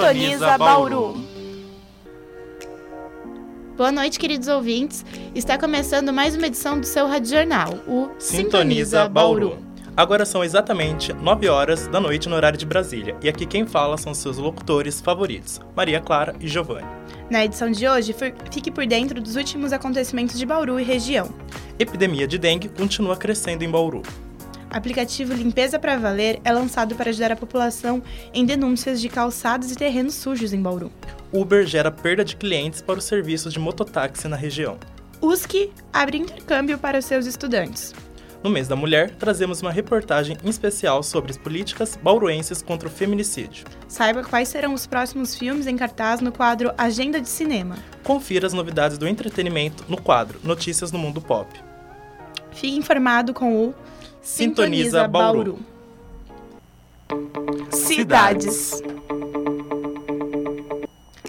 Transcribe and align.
Sintoniza 0.00 0.56
Bauru. 0.56 1.14
Boa 3.76 3.92
noite, 3.92 4.18
queridos 4.18 4.48
ouvintes. 4.48 5.04
Está 5.34 5.58
começando 5.58 6.10
mais 6.10 6.34
uma 6.34 6.46
edição 6.46 6.80
do 6.80 6.86
seu 6.86 7.06
Rádio 7.06 7.30
Jornal, 7.30 7.74
o 7.86 8.08
Sintoniza 8.18 9.06
Bauru. 9.06 9.58
Agora 9.94 10.24
são 10.24 10.42
exatamente 10.42 11.12
9 11.12 11.48
horas 11.50 11.86
da 11.86 12.00
noite 12.00 12.30
no 12.30 12.36
horário 12.36 12.58
de 12.58 12.64
Brasília, 12.64 13.14
e 13.22 13.28
aqui 13.28 13.44
quem 13.44 13.66
fala 13.66 13.98
são 13.98 14.14
seus 14.14 14.38
locutores 14.38 15.02
favoritos, 15.02 15.60
Maria 15.76 16.00
Clara 16.00 16.34
e 16.40 16.48
Giovanni. 16.48 16.88
Na 17.28 17.44
edição 17.44 17.70
de 17.70 17.86
hoje, 17.86 18.14
fique 18.50 18.70
por 18.70 18.86
dentro 18.86 19.20
dos 19.20 19.36
últimos 19.36 19.70
acontecimentos 19.70 20.38
de 20.38 20.46
Bauru 20.46 20.80
e 20.80 20.82
região. 20.82 21.28
Epidemia 21.78 22.26
de 22.26 22.38
dengue 22.38 22.70
continua 22.70 23.16
crescendo 23.16 23.62
em 23.64 23.70
Bauru 23.70 24.02
aplicativo 24.70 25.34
Limpeza 25.34 25.78
para 25.78 25.98
Valer 25.98 26.40
é 26.44 26.52
lançado 26.52 26.94
para 26.94 27.10
ajudar 27.10 27.32
a 27.32 27.36
população 27.36 28.02
em 28.32 28.44
denúncias 28.44 29.00
de 29.00 29.08
calçados 29.08 29.70
e 29.72 29.76
terrenos 29.76 30.14
sujos 30.14 30.52
em 30.52 30.62
Bauru. 30.62 30.92
Uber 31.32 31.66
gera 31.66 31.90
perda 31.90 32.24
de 32.24 32.36
clientes 32.36 32.80
para 32.80 32.98
os 32.98 33.04
serviços 33.04 33.52
de 33.52 33.58
mototáxi 33.58 34.28
na 34.28 34.36
região. 34.36 34.78
USC 35.20 35.70
abre 35.92 36.18
intercâmbio 36.18 36.78
para 36.78 36.98
os 36.98 37.04
seus 37.04 37.26
estudantes. 37.26 37.92
No 38.42 38.48
mês 38.48 38.66
da 38.66 38.74
mulher, 38.74 39.10
trazemos 39.10 39.60
uma 39.60 39.70
reportagem 39.70 40.34
especial 40.44 41.02
sobre 41.02 41.30
as 41.30 41.36
políticas 41.36 41.98
bauruenses 42.02 42.62
contra 42.62 42.88
o 42.88 42.90
feminicídio. 42.90 43.66
Saiba 43.86 44.24
quais 44.24 44.48
serão 44.48 44.72
os 44.72 44.86
próximos 44.86 45.36
filmes 45.36 45.66
em 45.66 45.76
cartaz 45.76 46.22
no 46.22 46.32
quadro 46.32 46.72
Agenda 46.78 47.20
de 47.20 47.28
Cinema. 47.28 47.76
Confira 48.02 48.46
as 48.46 48.54
novidades 48.54 48.96
do 48.96 49.06
entretenimento 49.06 49.84
no 49.88 50.00
quadro 50.00 50.40
Notícias 50.42 50.90
no 50.90 50.98
Mundo 50.98 51.20
Pop. 51.20 51.52
Fique 52.52 52.74
informado 52.76 53.34
com 53.34 53.54
o 53.54 53.74
Sintoniza 54.22 55.08
Bauru. 55.08 55.58
Cidades. 57.70 58.82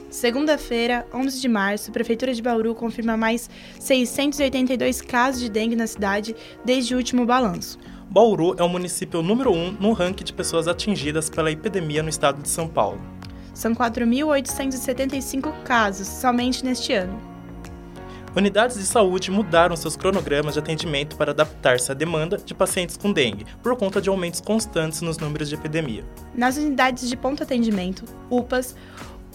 Segunda-feira, 0.09 1.07
11 1.13 1.41
de 1.41 1.47
março, 1.47 1.89
a 1.89 1.93
Prefeitura 1.93 2.33
de 2.33 2.41
Bauru 2.41 2.75
confirma 2.75 3.15
mais 3.15 3.49
682 3.79 5.01
casos 5.01 5.41
de 5.41 5.49
dengue 5.49 5.75
na 5.75 5.87
cidade 5.87 6.35
desde 6.65 6.93
o 6.93 6.97
último 6.97 7.25
balanço. 7.25 7.79
Bauru 8.09 8.53
é 8.57 8.63
o 8.63 8.69
município 8.69 9.21
número 9.21 9.51
1 9.51 9.55
um 9.55 9.71
no 9.71 9.93
ranking 9.93 10.25
de 10.25 10.33
pessoas 10.33 10.67
atingidas 10.67 11.29
pela 11.29 11.49
epidemia 11.49 12.03
no 12.03 12.09
estado 12.09 12.41
de 12.41 12.49
São 12.49 12.67
Paulo. 12.67 13.01
São 13.53 13.73
4.875 13.73 15.63
casos 15.63 16.07
somente 16.07 16.63
neste 16.63 16.93
ano. 16.93 17.30
Unidades 18.33 18.77
de 18.77 18.85
saúde 18.85 19.29
mudaram 19.29 19.75
seus 19.75 19.97
cronogramas 19.97 20.53
de 20.53 20.59
atendimento 20.59 21.17
para 21.17 21.31
adaptar-se 21.31 21.91
à 21.91 21.93
demanda 21.93 22.37
de 22.37 22.53
pacientes 22.53 22.95
com 22.95 23.11
dengue, 23.11 23.45
por 23.61 23.75
conta 23.75 24.01
de 24.01 24.07
aumentos 24.07 24.39
constantes 24.39 25.01
nos 25.01 25.17
números 25.17 25.49
de 25.49 25.55
epidemia. 25.55 26.05
Nas 26.33 26.55
unidades 26.55 27.09
de 27.09 27.17
ponto 27.17 27.43
atendimento, 27.43 28.05
UPAs, 28.29 28.73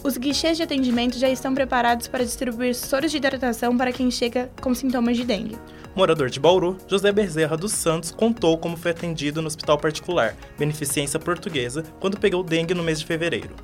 os 0.03 0.17
guichês 0.17 0.57
de 0.57 0.63
atendimento 0.63 1.19
já 1.19 1.29
estão 1.29 1.53
preparados 1.53 2.07
para 2.07 2.25
distribuir 2.25 2.73
soros 2.73 3.11
de 3.11 3.17
hidratação 3.17 3.77
para 3.77 3.91
quem 3.91 4.09
chega 4.09 4.49
com 4.61 4.73
sintomas 4.73 5.15
de 5.15 5.25
dengue. 5.25 5.57
Morador 5.95 6.29
de 6.29 6.39
Bauru, 6.39 6.77
José 6.87 7.11
Bezerra 7.11 7.55
dos 7.55 7.73
Santos 7.73 8.09
contou 8.09 8.57
como 8.57 8.77
foi 8.77 8.91
atendido 8.91 9.41
no 9.41 9.47
hospital 9.47 9.77
particular, 9.77 10.35
Beneficência 10.57 11.19
Portuguesa, 11.19 11.83
quando 11.99 12.19
pegou 12.19 12.43
dengue 12.43 12.73
no 12.73 12.83
mês 12.83 12.99
de 12.99 13.05
fevereiro. 13.05 13.55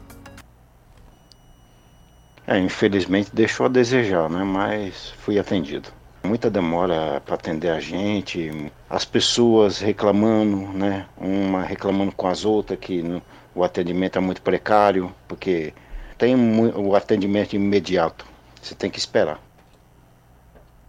É, 2.46 2.60
infelizmente 2.60 3.30
deixou 3.34 3.66
a 3.66 3.70
desejar, 3.70 4.30
né? 4.30 4.44
Mas 4.44 5.14
fui 5.20 5.40
atendido. 5.40 5.90
Muita 6.24 6.50
demora 6.50 7.22
para 7.26 7.36
atender 7.36 7.70
a 7.70 7.80
gente, 7.80 8.72
as 8.90 9.06
pessoas 9.06 9.80
reclamando, 9.80 10.58
né? 10.74 11.06
Uma 11.18 11.64
reclamando 11.64 12.12
com 12.12 12.28
as 12.28 12.46
outras 12.46 12.80
que 12.80 13.22
o 13.56 13.64
atendimento 13.64 14.18
é 14.18 14.22
muito 14.22 14.42
precário, 14.42 15.14
porque 15.28 15.74
tem 16.18 16.36
o 16.36 16.96
atendimento 16.96 17.54
imediato. 17.54 18.26
Você 18.62 18.74
tem 18.74 18.90
que 18.90 19.00
esperar. 19.00 19.40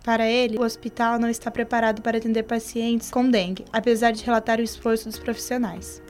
Para 0.04 0.28
ele, 0.28 0.58
o 0.58 0.62
hospital 0.62 1.18
não 1.18 1.28
está 1.28 1.50
preparado 1.50 2.02
para 2.02 2.18
atender 2.18 2.42
pacientes 2.42 3.10
com 3.10 3.28
dengue, 3.28 3.64
apesar 3.72 4.12
de 4.12 4.22
relatar 4.22 4.58
o 4.58 4.62
esforço 4.62 5.08
dos 5.08 5.18
profissionais. 5.18 6.02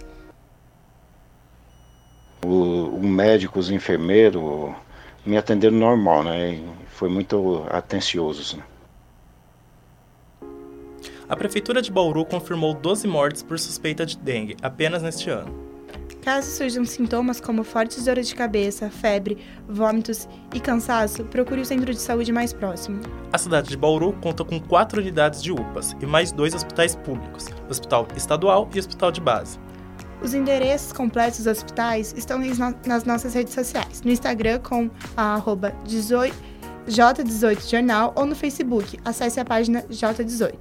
O, 2.45 2.97
o 2.97 3.03
médico, 3.03 3.59
os 3.59 3.71
enfermeiros, 3.71 4.75
me 5.25 5.37
atenderam 5.37 5.77
normal, 5.77 6.23
né? 6.25 6.61
foi 6.89 7.09
muito 7.09 7.67
atencioso. 7.71 8.57
Né? 8.57 8.63
A 11.29 11.37
Prefeitura 11.37 11.83
de 11.83 11.91
Bauru 11.91 12.25
confirmou 12.25 12.75
12 12.75 13.09
mortes 13.09 13.43
por 13.43 13.59
suspeita 13.59 14.05
de 14.05 14.17
dengue 14.17 14.57
apenas 14.63 15.03
neste 15.03 15.31
ano. 15.31 15.65
Caso 16.23 16.51
surjam 16.51 16.87
sintomas 16.87 17.39
como 17.39 17.63
fortes 17.63 18.07
dores 18.07 18.29
de 18.29 18.35
cabeça, 18.35 18.89
febre, 18.89 19.37
vômitos 19.69 20.27
e 20.55 20.61
cansaço, 20.61 21.23
procure 21.25 21.61
o 21.61 21.67
centro 21.67 21.93
de 21.93 22.01
saúde 22.01 22.33
mais 22.33 22.51
próximo. 22.51 23.01
A 23.31 23.37
cidade 23.37 23.69
de 23.69 23.77
Bauru 23.77 24.15
conta 24.23 24.43
com 24.43 24.59
quatro 24.59 25.03
unidades 25.03 25.43
de 25.43 25.53
UPAs 25.53 25.95
e 26.01 26.07
mais 26.07 26.33
dois 26.33 26.55
hospitais 26.55 26.97
públicos, 26.97 27.49
Hospital 27.69 28.09
Estadual 28.17 28.71
e 28.75 28.79
Hospital 28.79 29.13
de 29.13 29.21
Base. 29.21 29.59
Os 30.25 30.33
endereços 30.33 30.91
completos 30.91 31.41
dos 31.41 31.49
hospitais 31.49 32.15
estão 32.17 32.41
nas 32.87 33.05
nossas 33.05 33.35
redes 33.35 33.53
sociais, 33.53 34.01
no 34.01 34.11
Instagram 34.11 34.59
com 34.61 34.89
a 35.15 35.35
arroba 35.35 35.75
J18jornal 35.87 38.15
ou 38.17 38.25
no 38.25 38.35
Facebook. 38.35 38.99
Acesse 39.05 39.39
a 39.39 39.45
página 39.45 39.83
J18. 39.83 40.55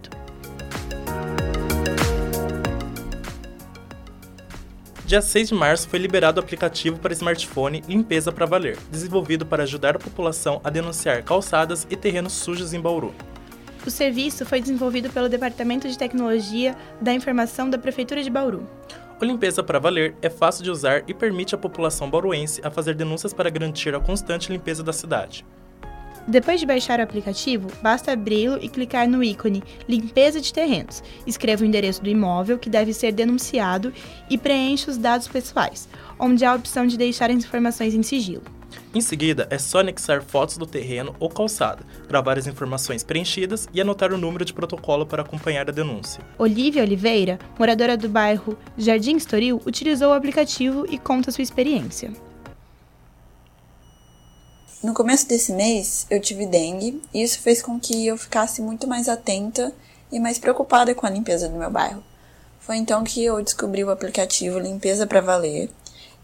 Dia 5.06 5.22
6 5.22 5.47
de 5.47 5.56
março 5.56 5.88
foi 5.88 6.00
liberado 6.00 6.41
o 6.41 6.44
aplicativo 6.44 7.00
para 7.00 7.13
smartphone 7.13 7.81
Limpeza 7.88 8.34
para 8.34 8.46
Valer, 8.46 8.78
desenvolvido 8.91 9.46
para 9.46 9.63
ajudar 9.63 9.96
a 9.96 10.00
população 10.00 10.59
a 10.62 10.69
denunciar 10.69 11.23
calçadas 11.23 11.88
e 11.90 11.96
terrenos 11.96 12.34
sujos 12.34 12.73
em 12.73 12.81
Bauru. 12.81 13.16
O 13.85 13.90
serviço 13.90 14.46
foi 14.46 14.59
desenvolvido 14.59 15.09
pelo 15.09 15.29
Departamento 15.29 15.88
de 15.88 15.97
Tecnologia 15.97 16.75
da 17.02 17.13
Informação 17.13 17.69
da 17.69 17.78
Prefeitura 17.78 18.22
de 18.22 18.29
Bauru. 18.29 18.68
O 19.22 19.25
Limpeza 19.25 19.63
para 19.63 19.79
Valer 19.79 20.16
é 20.22 20.29
fácil 20.29 20.63
de 20.63 20.72
usar 20.72 21.03
e 21.07 21.13
permite 21.13 21.56
à 21.56 21.57
população 21.57 22.09
bauruense 22.09 22.62
a 22.63 22.72
fazer 22.72 22.96
denúncias 22.96 23.34
para 23.34 23.50
garantir 23.50 23.94
a 23.96 24.00
constante 24.00 24.51
limpeza 24.51 24.84
da 24.84 24.91
cidade. 24.91 25.46
Depois 26.28 26.59
de 26.59 26.66
baixar 26.66 27.00
o 27.00 27.03
aplicativo, 27.03 27.69
basta 27.81 28.13
abri-lo 28.13 28.57
e 28.62 28.69
clicar 28.69 29.07
no 29.07 29.22
ícone 29.22 29.62
Limpeza 29.88 30.40
de 30.40 30.53
Terrenos. 30.53 31.03
Escreva 31.28 31.63
o 31.63 31.66
endereço 31.66 32.02
do 32.02 32.09
imóvel 32.09 32.57
que 32.57 32.69
deve 32.69 32.94
ser 32.94 33.12
denunciado 33.12 33.94
e 34.29 34.38
preencha 34.38 34.90
os 34.90 34.97
dados 34.97 35.28
pessoais, 35.28 35.88
onde 36.18 36.46
há 36.46 36.52
a 36.52 36.56
opção 36.56 36.88
de 36.88 36.97
deixar 36.97 37.29
as 37.29 37.38
informações 37.38 37.94
em 37.94 38.02
sigilo. 38.02 38.44
Em 38.94 39.01
seguida, 39.01 39.47
é 39.50 39.57
só 39.57 39.79
anexar 39.79 40.23
fotos 40.23 40.57
do 40.57 40.66
terreno 40.66 41.16
ou 41.19 41.29
calçada, 41.29 41.84
gravar 42.07 42.38
as 42.38 42.47
informações 42.47 43.03
preenchidas 43.03 43.67
e 43.73 43.81
anotar 43.81 44.13
o 44.13 44.17
número 44.17 44.45
de 44.45 44.53
protocolo 44.53 45.06
para 45.06 45.22
acompanhar 45.22 45.67
a 45.69 45.73
denúncia. 45.73 46.23
Olivia 46.38 46.84
Oliveira, 46.84 47.39
moradora 47.57 47.97
do 47.97 48.07
bairro 48.09 48.57
Jardim 48.78 49.16
Estoril, 49.16 49.61
utilizou 49.66 50.09
o 50.09 50.13
aplicativo 50.13 50.85
e 50.89 50.97
conta 50.97 51.31
sua 51.31 51.41
experiência. 51.41 52.11
No 54.84 54.94
começo 54.94 55.28
desse 55.28 55.53
mês, 55.53 56.05
eu 56.09 56.19
tive 56.19 56.45
dengue 56.45 57.01
e 57.13 57.23
isso 57.23 57.40
fez 57.40 57.61
com 57.61 57.79
que 57.79 58.05
eu 58.05 58.17
ficasse 58.17 58.61
muito 58.61 58.85
mais 58.85 59.07
atenta 59.07 59.73
e 60.11 60.19
mais 60.19 60.38
preocupada 60.38 60.94
com 60.94 61.07
a 61.07 61.09
limpeza 61.09 61.47
do 61.47 61.57
meu 61.57 61.72
bairro. 61.72 62.03
Foi 62.59 62.78
então 62.78 63.03
que 63.03 63.23
eu 63.23 63.41
descobri 63.41 63.84
o 63.84 63.90
aplicativo 63.90 64.57
Limpeza 64.59 65.07
para 65.07 65.19
Valer 65.19 65.69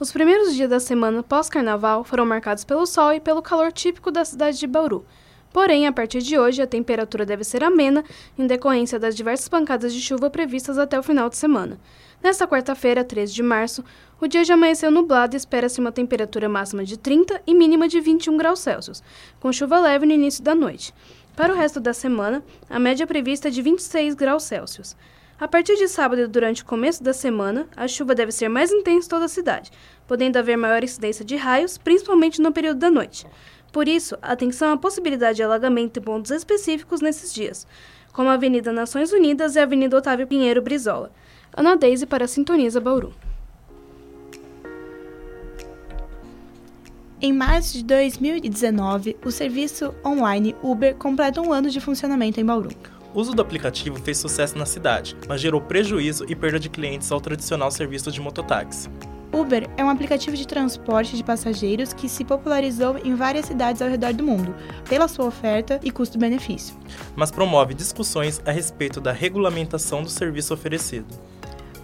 Os 0.00 0.10
primeiros 0.10 0.56
dias 0.56 0.68
da 0.68 0.80
semana 0.80 1.22
pós-carnaval 1.22 2.02
foram 2.02 2.26
marcados 2.26 2.64
pelo 2.64 2.84
sol 2.84 3.12
e 3.12 3.20
pelo 3.20 3.42
calor 3.42 3.70
típico 3.70 4.10
da 4.10 4.24
cidade 4.24 4.58
de 4.58 4.66
Bauru, 4.66 5.06
Porém, 5.52 5.86
a 5.86 5.92
partir 5.92 6.20
de 6.20 6.38
hoje, 6.38 6.62
a 6.62 6.66
temperatura 6.66 7.26
deve 7.26 7.42
ser 7.42 7.64
amena 7.64 8.04
em 8.38 8.46
decorrência 8.46 8.98
das 8.98 9.16
diversas 9.16 9.48
pancadas 9.48 9.92
de 9.92 10.00
chuva 10.00 10.30
previstas 10.30 10.78
até 10.78 10.98
o 10.98 11.02
final 11.02 11.28
de 11.28 11.36
semana. 11.36 11.78
Nesta 12.22 12.46
quarta-feira, 12.46 13.02
13 13.02 13.32
de 13.32 13.42
março, 13.42 13.84
o 14.20 14.28
dia 14.28 14.44
já 14.44 14.54
amanheceu 14.54 14.90
nublado 14.90 15.34
e 15.34 15.38
espera-se 15.38 15.80
uma 15.80 15.90
temperatura 15.90 16.48
máxima 16.48 16.84
de 16.84 16.98
30 16.98 17.42
e 17.46 17.54
mínima 17.54 17.88
de 17.88 17.98
21 17.98 18.36
graus 18.36 18.60
Celsius, 18.60 19.02
com 19.40 19.52
chuva 19.52 19.80
leve 19.80 20.06
no 20.06 20.12
início 20.12 20.44
da 20.44 20.54
noite. 20.54 20.94
Para 21.34 21.52
o 21.52 21.56
resto 21.56 21.80
da 21.80 21.94
semana, 21.94 22.44
a 22.68 22.78
média 22.78 23.06
prevista 23.06 23.48
é 23.48 23.50
de 23.50 23.62
26 23.62 24.14
graus 24.14 24.44
Celsius. 24.44 24.94
A 25.40 25.48
partir 25.48 25.74
de 25.76 25.88
sábado 25.88 26.20
e 26.20 26.26
durante 26.26 26.62
o 26.62 26.66
começo 26.66 27.02
da 27.02 27.14
semana, 27.14 27.66
a 27.74 27.88
chuva 27.88 28.14
deve 28.14 28.30
ser 28.30 28.50
mais 28.50 28.70
intensa 28.70 29.06
em 29.06 29.08
toda 29.08 29.24
a 29.24 29.28
cidade, 29.28 29.70
podendo 30.06 30.36
haver 30.36 30.58
maior 30.58 30.84
incidência 30.84 31.24
de 31.24 31.34
raios, 31.34 31.78
principalmente 31.78 32.42
no 32.42 32.52
período 32.52 32.78
da 32.78 32.90
noite. 32.90 33.26
Por 33.72 33.86
isso, 33.86 34.16
atenção 34.20 34.72
à 34.72 34.76
possibilidade 34.76 35.36
de 35.36 35.42
alagamento 35.42 35.98
em 35.98 36.02
pontos 36.02 36.30
específicos 36.30 37.00
nesses 37.00 37.32
dias, 37.32 37.66
como 38.12 38.28
a 38.28 38.34
Avenida 38.34 38.72
Nações 38.72 39.12
Unidas 39.12 39.54
e 39.54 39.60
a 39.60 39.62
Avenida 39.62 39.96
Otávio 39.96 40.26
Pinheiro 40.26 40.60
Brizola. 40.60 41.12
Ana 41.56 41.76
Deise 41.76 42.06
para 42.06 42.24
a 42.24 42.28
Sintoniza 42.28 42.80
Bauru. 42.80 43.12
Em 47.22 47.32
março 47.32 47.74
de 47.74 47.84
2019, 47.84 49.16
o 49.24 49.30
serviço 49.30 49.94
online 50.04 50.56
Uber 50.62 50.94
completa 50.94 51.40
um 51.40 51.52
ano 51.52 51.68
de 51.68 51.78
funcionamento 51.78 52.40
em 52.40 52.44
Bauru. 52.44 52.70
O 53.12 53.20
uso 53.20 53.32
do 53.32 53.42
aplicativo 53.42 54.00
fez 54.00 54.18
sucesso 54.18 54.56
na 54.56 54.64
cidade, 54.64 55.16
mas 55.28 55.40
gerou 55.40 55.60
prejuízo 55.60 56.24
e 56.28 56.34
perda 56.34 56.58
de 56.58 56.70
clientes 56.70 57.12
ao 57.12 57.20
tradicional 57.20 57.70
serviço 57.70 58.10
de 58.10 58.20
mototáxi. 58.20 58.88
Uber 59.32 59.68
é 59.76 59.84
um 59.84 59.88
aplicativo 59.88 60.36
de 60.36 60.46
transporte 60.46 61.16
de 61.16 61.22
passageiros 61.22 61.92
que 61.92 62.08
se 62.08 62.24
popularizou 62.24 62.98
em 62.98 63.14
várias 63.14 63.46
cidades 63.46 63.80
ao 63.80 63.88
redor 63.88 64.12
do 64.12 64.24
mundo, 64.24 64.54
pela 64.88 65.06
sua 65.06 65.26
oferta 65.26 65.78
e 65.84 65.90
custo-benefício. 65.90 66.76
Mas 67.14 67.30
promove 67.30 67.72
discussões 67.72 68.42
a 68.44 68.50
respeito 68.50 69.00
da 69.00 69.12
regulamentação 69.12 70.02
do 70.02 70.08
serviço 70.08 70.52
oferecido. 70.52 71.06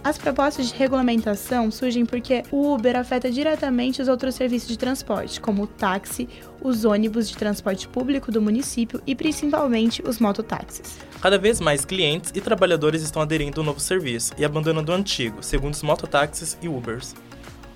As 0.03 0.17
propostas 0.17 0.67
de 0.67 0.75
regulamentação 0.75 1.69
surgem 1.69 2.05
porque 2.05 2.43
o 2.51 2.73
Uber 2.73 2.95
afeta 2.95 3.29
diretamente 3.29 4.01
os 4.01 4.07
outros 4.07 4.35
serviços 4.35 4.69
de 4.69 4.77
transporte, 4.77 5.41
como 5.41 5.63
o 5.63 5.67
táxi, 5.67 6.29
os 6.61 6.85
ônibus 6.85 7.27
de 7.27 7.35
transporte 7.35 7.87
público 7.89 8.31
do 8.31 8.41
município 8.41 9.01
e 9.05 9.13
principalmente 9.13 10.01
os 10.07 10.19
mototáxis. 10.19 10.97
Cada 11.19 11.37
vez 11.37 11.59
mais 11.59 11.83
clientes 11.83 12.31
e 12.33 12.39
trabalhadores 12.39 13.01
estão 13.01 13.21
aderindo 13.21 13.59
ao 13.59 13.65
novo 13.65 13.81
serviço 13.81 14.33
e 14.37 14.45
abandonando 14.45 14.91
o 14.91 14.95
antigo, 14.95 15.43
segundo 15.43 15.73
os 15.73 15.83
mototáxis 15.83 16.57
e 16.61 16.69
Ubers. 16.69 17.13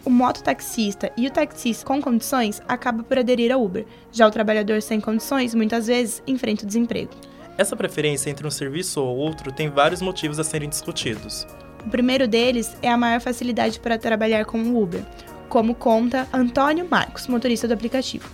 O 0.03 0.09
mototaxista 0.09 1.11
e 1.15 1.27
o 1.27 1.31
taxista 1.31 1.85
com 1.85 2.01
condições 2.01 2.59
acaba 2.67 3.03
por 3.03 3.19
aderir 3.19 3.51
ao 3.51 3.63
Uber, 3.63 3.85
já 4.11 4.27
o 4.27 4.31
trabalhador 4.31 4.81
sem 4.81 4.99
condições 4.99 5.53
muitas 5.53 5.85
vezes 5.85 6.23
enfrenta 6.25 6.63
o 6.63 6.67
desemprego. 6.67 7.11
Essa 7.55 7.75
preferência 7.75 8.29
entre 8.29 8.47
um 8.47 8.51
serviço 8.51 8.99
ou 9.01 9.15
outro 9.15 9.51
tem 9.51 9.69
vários 9.69 10.01
motivos 10.01 10.39
a 10.39 10.43
serem 10.43 10.67
discutidos. 10.67 11.45
O 11.85 11.89
primeiro 11.89 12.27
deles 12.27 12.75
é 12.81 12.89
a 12.89 12.97
maior 12.97 13.21
facilidade 13.21 13.79
para 13.79 13.97
trabalhar 13.97 14.45
com 14.45 14.59
o 14.59 14.81
Uber, 14.81 15.03
como 15.47 15.75
conta 15.75 16.27
Antônio 16.33 16.87
Marcos, 16.89 17.27
motorista 17.27 17.67
do 17.67 17.73
aplicativo. 17.75 18.27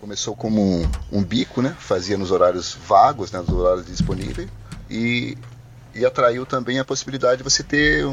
Começou 0.00 0.34
como 0.34 0.60
um, 0.60 0.82
um 1.12 1.22
bico, 1.22 1.62
né? 1.62 1.76
Fazia 1.78 2.18
nos 2.18 2.32
horários 2.32 2.74
vagos, 2.74 3.30
né? 3.30 3.38
nos 3.38 3.50
horários 3.50 3.86
disponíveis 3.86 4.48
e, 4.90 5.38
e 5.94 6.04
atraiu 6.04 6.44
também 6.44 6.80
a 6.80 6.84
possibilidade 6.84 7.38
de 7.38 7.44
você 7.44 7.62
ter 7.62 8.04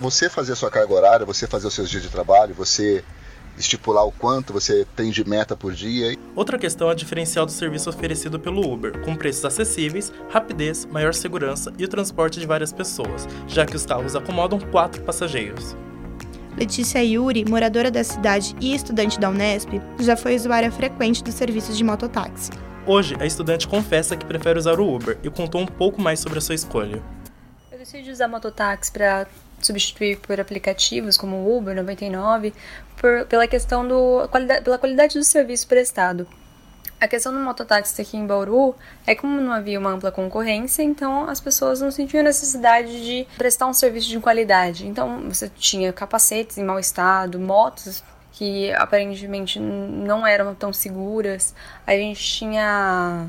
você 0.00 0.28
fazer 0.28 0.52
a 0.52 0.56
sua 0.56 0.70
carga 0.70 0.92
horária, 0.92 1.26
você 1.26 1.46
fazer 1.46 1.66
os 1.66 1.74
seus 1.74 1.90
dias 1.90 2.02
de 2.02 2.08
trabalho, 2.08 2.54
você 2.54 3.04
estipular 3.58 4.06
o 4.06 4.12
quanto 4.12 4.52
você 4.52 4.86
tem 4.94 5.10
de 5.10 5.28
meta 5.28 5.56
por 5.56 5.72
dia. 5.72 6.16
Outra 6.36 6.56
questão 6.56 6.88
é 6.88 6.92
o 6.92 6.94
diferencial 6.94 7.44
do 7.44 7.50
serviço 7.50 7.90
oferecido 7.90 8.38
pelo 8.38 8.72
Uber, 8.72 9.00
com 9.00 9.16
preços 9.16 9.44
acessíveis, 9.44 10.12
rapidez, 10.30 10.86
maior 10.86 11.12
segurança 11.12 11.72
e 11.76 11.84
o 11.84 11.88
transporte 11.88 12.38
de 12.38 12.46
várias 12.46 12.72
pessoas, 12.72 13.26
já 13.48 13.66
que 13.66 13.74
os 13.74 13.84
carros 13.84 14.14
acomodam 14.14 14.60
quatro 14.60 15.02
passageiros. 15.02 15.76
Letícia 16.56 17.02
Yuri, 17.02 17.44
moradora 17.44 17.90
da 17.90 18.02
cidade 18.02 18.54
e 18.60 18.74
estudante 18.74 19.18
da 19.18 19.28
Unesp, 19.30 19.70
já 19.98 20.16
foi 20.16 20.36
usuária 20.36 20.70
frequente 20.70 21.22
dos 21.22 21.34
serviços 21.34 21.76
de 21.76 21.84
mototáxi. 21.84 22.50
Hoje, 22.86 23.16
a 23.20 23.26
estudante 23.26 23.68
confessa 23.68 24.16
que 24.16 24.24
prefere 24.24 24.58
usar 24.58 24.80
o 24.80 24.94
Uber 24.94 25.18
e 25.22 25.30
contou 25.30 25.60
um 25.60 25.66
pouco 25.66 26.00
mais 26.00 26.20
sobre 26.20 26.38
a 26.38 26.40
sua 26.40 26.54
escolha. 26.54 27.02
Eu 27.70 27.78
decidi 27.78 28.10
usar 28.10 28.28
mototáxi 28.28 28.90
para 28.90 29.26
substituir 29.60 30.18
por 30.18 30.40
aplicativos 30.40 31.16
como 31.16 31.56
Uber 31.56 31.74
99 31.74 32.52
por, 32.96 33.26
pela 33.26 33.46
questão 33.46 33.86
do 33.86 34.28
qualidade, 34.28 34.64
pela 34.64 34.78
qualidade 34.78 35.18
do 35.18 35.24
serviço 35.24 35.66
prestado. 35.66 36.26
A 37.00 37.06
questão 37.06 37.32
do 37.32 37.38
mototáxi 37.38 38.02
aqui 38.02 38.16
em 38.16 38.26
Bauru 38.26 38.74
é 39.06 39.14
como 39.14 39.40
não 39.40 39.52
havia 39.52 39.78
uma 39.78 39.90
ampla 39.90 40.10
concorrência, 40.10 40.82
então 40.82 41.28
as 41.28 41.40
pessoas 41.40 41.80
não 41.80 41.92
sentiam 41.92 42.24
necessidade 42.24 43.04
de 43.04 43.26
prestar 43.36 43.68
um 43.68 43.72
serviço 43.72 44.08
de 44.08 44.18
qualidade. 44.18 44.84
Então 44.84 45.30
você 45.30 45.48
tinha 45.48 45.92
capacetes 45.92 46.58
em 46.58 46.64
mau 46.64 46.78
estado, 46.78 47.38
motos 47.38 48.02
que 48.32 48.72
aparentemente 48.72 49.60
não 49.60 50.26
eram 50.26 50.54
tão 50.56 50.72
seguras. 50.72 51.54
A 51.86 51.92
gente 51.92 52.20
tinha 52.20 53.28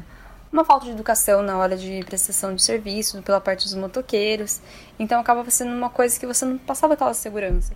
uma 0.52 0.66
falta 0.66 0.86
de 0.86 0.92
educação 0.92 1.42
na 1.42 1.58
hora 1.58 1.78
de 1.78 2.04
prestação 2.06 2.56
de 2.56 2.62
serviço 2.62 3.22
pela 3.22 3.40
parte 3.40 3.66
dos 3.66 3.76
motoqueiros. 3.76 4.60
Então 4.98 5.20
acaba 5.20 5.50
sendo 5.50 5.72
uma 5.72 5.90
coisa 5.90 6.20
que 6.20 6.26
você 6.26 6.46
não 6.46 6.58
passava 6.58 6.94
aquela 6.94 7.14
segurança. 7.14 7.74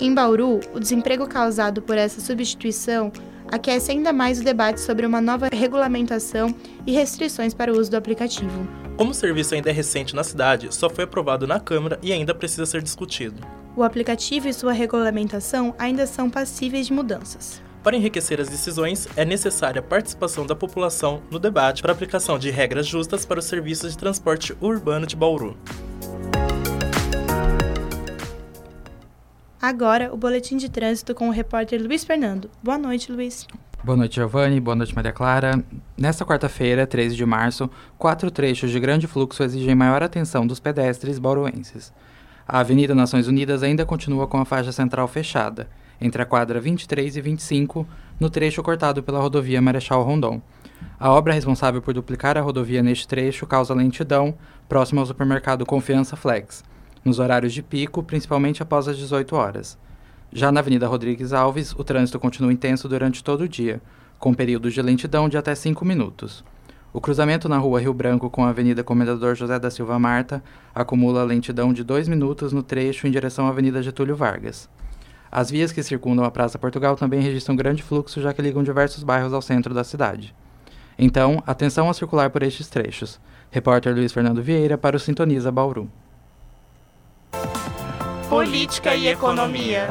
Em 0.00 0.12
Bauru, 0.12 0.60
o 0.72 0.80
desemprego 0.80 1.26
causado 1.26 1.80
por 1.80 1.96
essa 1.96 2.20
substituição 2.20 3.12
aquece 3.50 3.92
ainda 3.92 4.12
mais 4.12 4.40
o 4.40 4.44
debate 4.44 4.80
sobre 4.80 5.06
uma 5.06 5.20
nova 5.20 5.48
regulamentação 5.52 6.54
e 6.86 6.92
restrições 6.92 7.54
para 7.54 7.72
o 7.72 7.78
uso 7.78 7.90
do 7.90 7.96
aplicativo. 7.96 8.66
Como 8.96 9.10
o 9.10 9.14
serviço 9.14 9.54
ainda 9.54 9.70
é 9.70 9.72
recente 9.72 10.14
na 10.14 10.22
cidade, 10.22 10.72
só 10.74 10.88
foi 10.88 11.04
aprovado 11.04 11.46
na 11.46 11.58
Câmara 11.58 11.98
e 12.02 12.12
ainda 12.12 12.34
precisa 12.34 12.66
ser 12.66 12.82
discutido. 12.82 13.44
O 13.76 13.82
aplicativo 13.82 14.48
e 14.48 14.52
sua 14.52 14.72
regulamentação 14.72 15.74
ainda 15.78 16.06
são 16.06 16.30
passíveis 16.30 16.86
de 16.86 16.92
mudanças. 16.92 17.63
Para 17.84 17.98
enriquecer 17.98 18.40
as 18.40 18.48
decisões, 18.48 19.06
é 19.14 19.26
necessária 19.26 19.78
a 19.78 19.82
participação 19.82 20.46
da 20.46 20.56
população 20.56 21.22
no 21.30 21.38
debate 21.38 21.82
para 21.82 21.92
a 21.92 21.94
aplicação 21.94 22.38
de 22.38 22.50
regras 22.50 22.86
justas 22.86 23.26
para 23.26 23.38
os 23.38 23.44
serviços 23.44 23.92
de 23.92 23.98
transporte 23.98 24.56
urbano 24.58 25.06
de 25.06 25.14
Bauru. 25.14 25.54
Agora, 29.60 30.10
o 30.14 30.16
boletim 30.16 30.56
de 30.56 30.70
trânsito 30.70 31.14
com 31.14 31.28
o 31.28 31.30
repórter 31.30 31.78
Luiz 31.78 32.04
Fernando. 32.04 32.50
Boa 32.62 32.78
noite, 32.78 33.12
Luiz. 33.12 33.46
Boa 33.82 33.98
noite, 33.98 34.14
Giovanni. 34.14 34.58
Boa 34.60 34.74
noite, 34.74 34.94
Maria 34.94 35.12
Clara. 35.12 35.62
Nesta 35.94 36.24
quarta-feira, 36.24 36.86
13 36.86 37.14
de 37.14 37.26
março, 37.26 37.68
quatro 37.98 38.30
trechos 38.30 38.70
de 38.70 38.80
grande 38.80 39.06
fluxo 39.06 39.42
exigem 39.42 39.74
maior 39.74 40.02
atenção 40.02 40.46
dos 40.46 40.58
pedestres 40.58 41.18
bauruenses. 41.18 41.92
A 42.48 42.60
Avenida 42.60 42.94
Nações 42.94 43.28
Unidas 43.28 43.62
ainda 43.62 43.84
continua 43.84 44.26
com 44.26 44.38
a 44.38 44.46
faixa 44.46 44.72
central 44.72 45.06
fechada 45.06 45.68
entre 46.00 46.22
a 46.22 46.26
quadra 46.26 46.60
23 46.60 47.16
e 47.16 47.20
25, 47.20 47.86
no 48.18 48.30
trecho 48.30 48.62
cortado 48.62 49.02
pela 49.02 49.20
rodovia 49.20 49.60
Marechal 49.60 50.02
Rondon. 50.02 50.40
A 50.98 51.10
obra 51.10 51.32
responsável 51.32 51.80
por 51.82 51.94
duplicar 51.94 52.36
a 52.36 52.40
rodovia 52.40 52.82
neste 52.82 53.06
trecho 53.08 53.46
causa 53.46 53.74
lentidão 53.74 54.34
próximo 54.68 55.00
ao 55.00 55.06
supermercado 55.06 55.66
Confiança 55.66 56.16
Flex, 56.16 56.64
nos 57.04 57.18
horários 57.18 57.52
de 57.52 57.62
pico, 57.62 58.02
principalmente 58.02 58.62
após 58.62 58.88
as 58.88 58.96
18 58.96 59.36
horas. 59.36 59.78
Já 60.32 60.50
na 60.50 60.60
Avenida 60.60 60.86
Rodrigues 60.86 61.32
Alves, 61.32 61.74
o 61.78 61.84
trânsito 61.84 62.18
continua 62.18 62.52
intenso 62.52 62.88
durante 62.88 63.22
todo 63.22 63.42
o 63.42 63.48
dia, 63.48 63.80
com 64.18 64.34
períodos 64.34 64.72
de 64.74 64.82
lentidão 64.82 65.28
de 65.28 65.36
até 65.36 65.54
5 65.54 65.84
minutos. 65.84 66.44
O 66.92 67.00
cruzamento 67.00 67.48
na 67.48 67.58
rua 67.58 67.80
Rio 67.80 67.92
Branco 67.92 68.30
com 68.30 68.44
a 68.44 68.50
Avenida 68.50 68.84
Comendador 68.84 69.34
José 69.34 69.58
da 69.58 69.70
Silva 69.70 69.98
Marta 69.98 70.42
acumula 70.74 71.24
lentidão 71.24 71.72
de 71.72 71.82
2 71.82 72.08
minutos 72.08 72.52
no 72.52 72.62
trecho 72.62 73.06
em 73.06 73.10
direção 73.10 73.46
à 73.46 73.50
Avenida 73.50 73.82
Getúlio 73.82 74.14
Vargas. 74.14 74.68
As 75.34 75.50
vias 75.50 75.72
que 75.72 75.82
circundam 75.82 76.24
a 76.24 76.30
Praça 76.30 76.60
Portugal 76.60 76.94
também 76.94 77.20
registram 77.20 77.56
grande 77.56 77.82
fluxo, 77.82 78.20
já 78.20 78.32
que 78.32 78.40
ligam 78.40 78.62
diversos 78.62 79.02
bairros 79.02 79.32
ao 79.32 79.42
centro 79.42 79.74
da 79.74 79.82
cidade. 79.82 80.32
Então, 80.96 81.42
atenção 81.44 81.90
a 81.90 81.92
circular 81.92 82.30
por 82.30 82.44
estes 82.44 82.68
trechos. 82.68 83.18
Repórter 83.50 83.92
Luiz 83.92 84.12
Fernando 84.12 84.40
Vieira 84.40 84.78
para 84.78 84.96
o 84.96 85.00
Sintoniza 85.00 85.50
Bauru. 85.50 85.90
Política 88.28 88.94
e 88.94 89.08
Economia. 89.08 89.88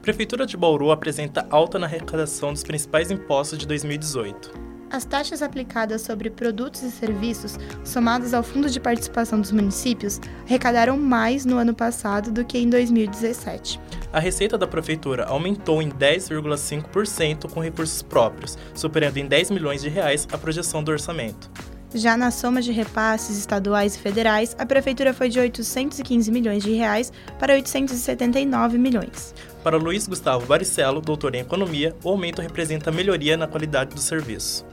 Prefeitura 0.00 0.46
de 0.46 0.56
Bauru 0.56 0.90
apresenta 0.90 1.46
alta 1.50 1.78
na 1.78 1.84
arrecadação 1.84 2.50
dos 2.50 2.62
principais 2.62 3.10
impostos 3.10 3.58
de 3.58 3.66
2018. 3.66 4.73
As 4.94 5.04
taxas 5.04 5.42
aplicadas 5.42 6.02
sobre 6.02 6.30
produtos 6.30 6.84
e 6.84 6.88
serviços, 6.88 7.58
somadas 7.82 8.32
ao 8.32 8.44
Fundo 8.44 8.70
de 8.70 8.78
Participação 8.78 9.40
dos 9.40 9.50
Municípios, 9.50 10.20
arrecadaram 10.46 10.96
mais 10.96 11.44
no 11.44 11.56
ano 11.58 11.74
passado 11.74 12.30
do 12.30 12.44
que 12.44 12.56
em 12.58 12.70
2017. 12.70 13.80
A 14.12 14.20
receita 14.20 14.56
da 14.56 14.68
prefeitura 14.68 15.24
aumentou 15.24 15.82
em 15.82 15.90
10,5% 15.90 17.50
com 17.50 17.58
recursos 17.58 18.02
próprios, 18.02 18.56
superando 18.72 19.16
em 19.16 19.26
10 19.26 19.50
milhões 19.50 19.82
de 19.82 19.88
reais 19.88 20.28
a 20.30 20.38
projeção 20.38 20.80
do 20.80 20.92
orçamento. 20.92 21.50
Já 21.92 22.16
na 22.16 22.30
soma 22.30 22.62
de 22.62 22.70
repasses 22.70 23.36
estaduais 23.36 23.96
e 23.96 23.98
federais, 23.98 24.54
a 24.60 24.64
prefeitura 24.64 25.12
foi 25.12 25.28
de 25.28 25.40
815 25.40 26.30
milhões 26.30 26.62
de 26.62 26.72
reais 26.72 27.12
para 27.40 27.54
879 27.54 28.78
milhões. 28.78 29.34
Para 29.64 29.76
Luiz 29.76 30.06
Gustavo 30.06 30.46
Baricello, 30.46 31.00
doutor 31.00 31.34
em 31.34 31.40
economia, 31.40 31.96
o 32.04 32.10
aumento 32.10 32.40
representa 32.40 32.92
melhoria 32.92 33.36
na 33.36 33.48
qualidade 33.48 33.92
do 33.92 34.00
serviço. 34.00 34.64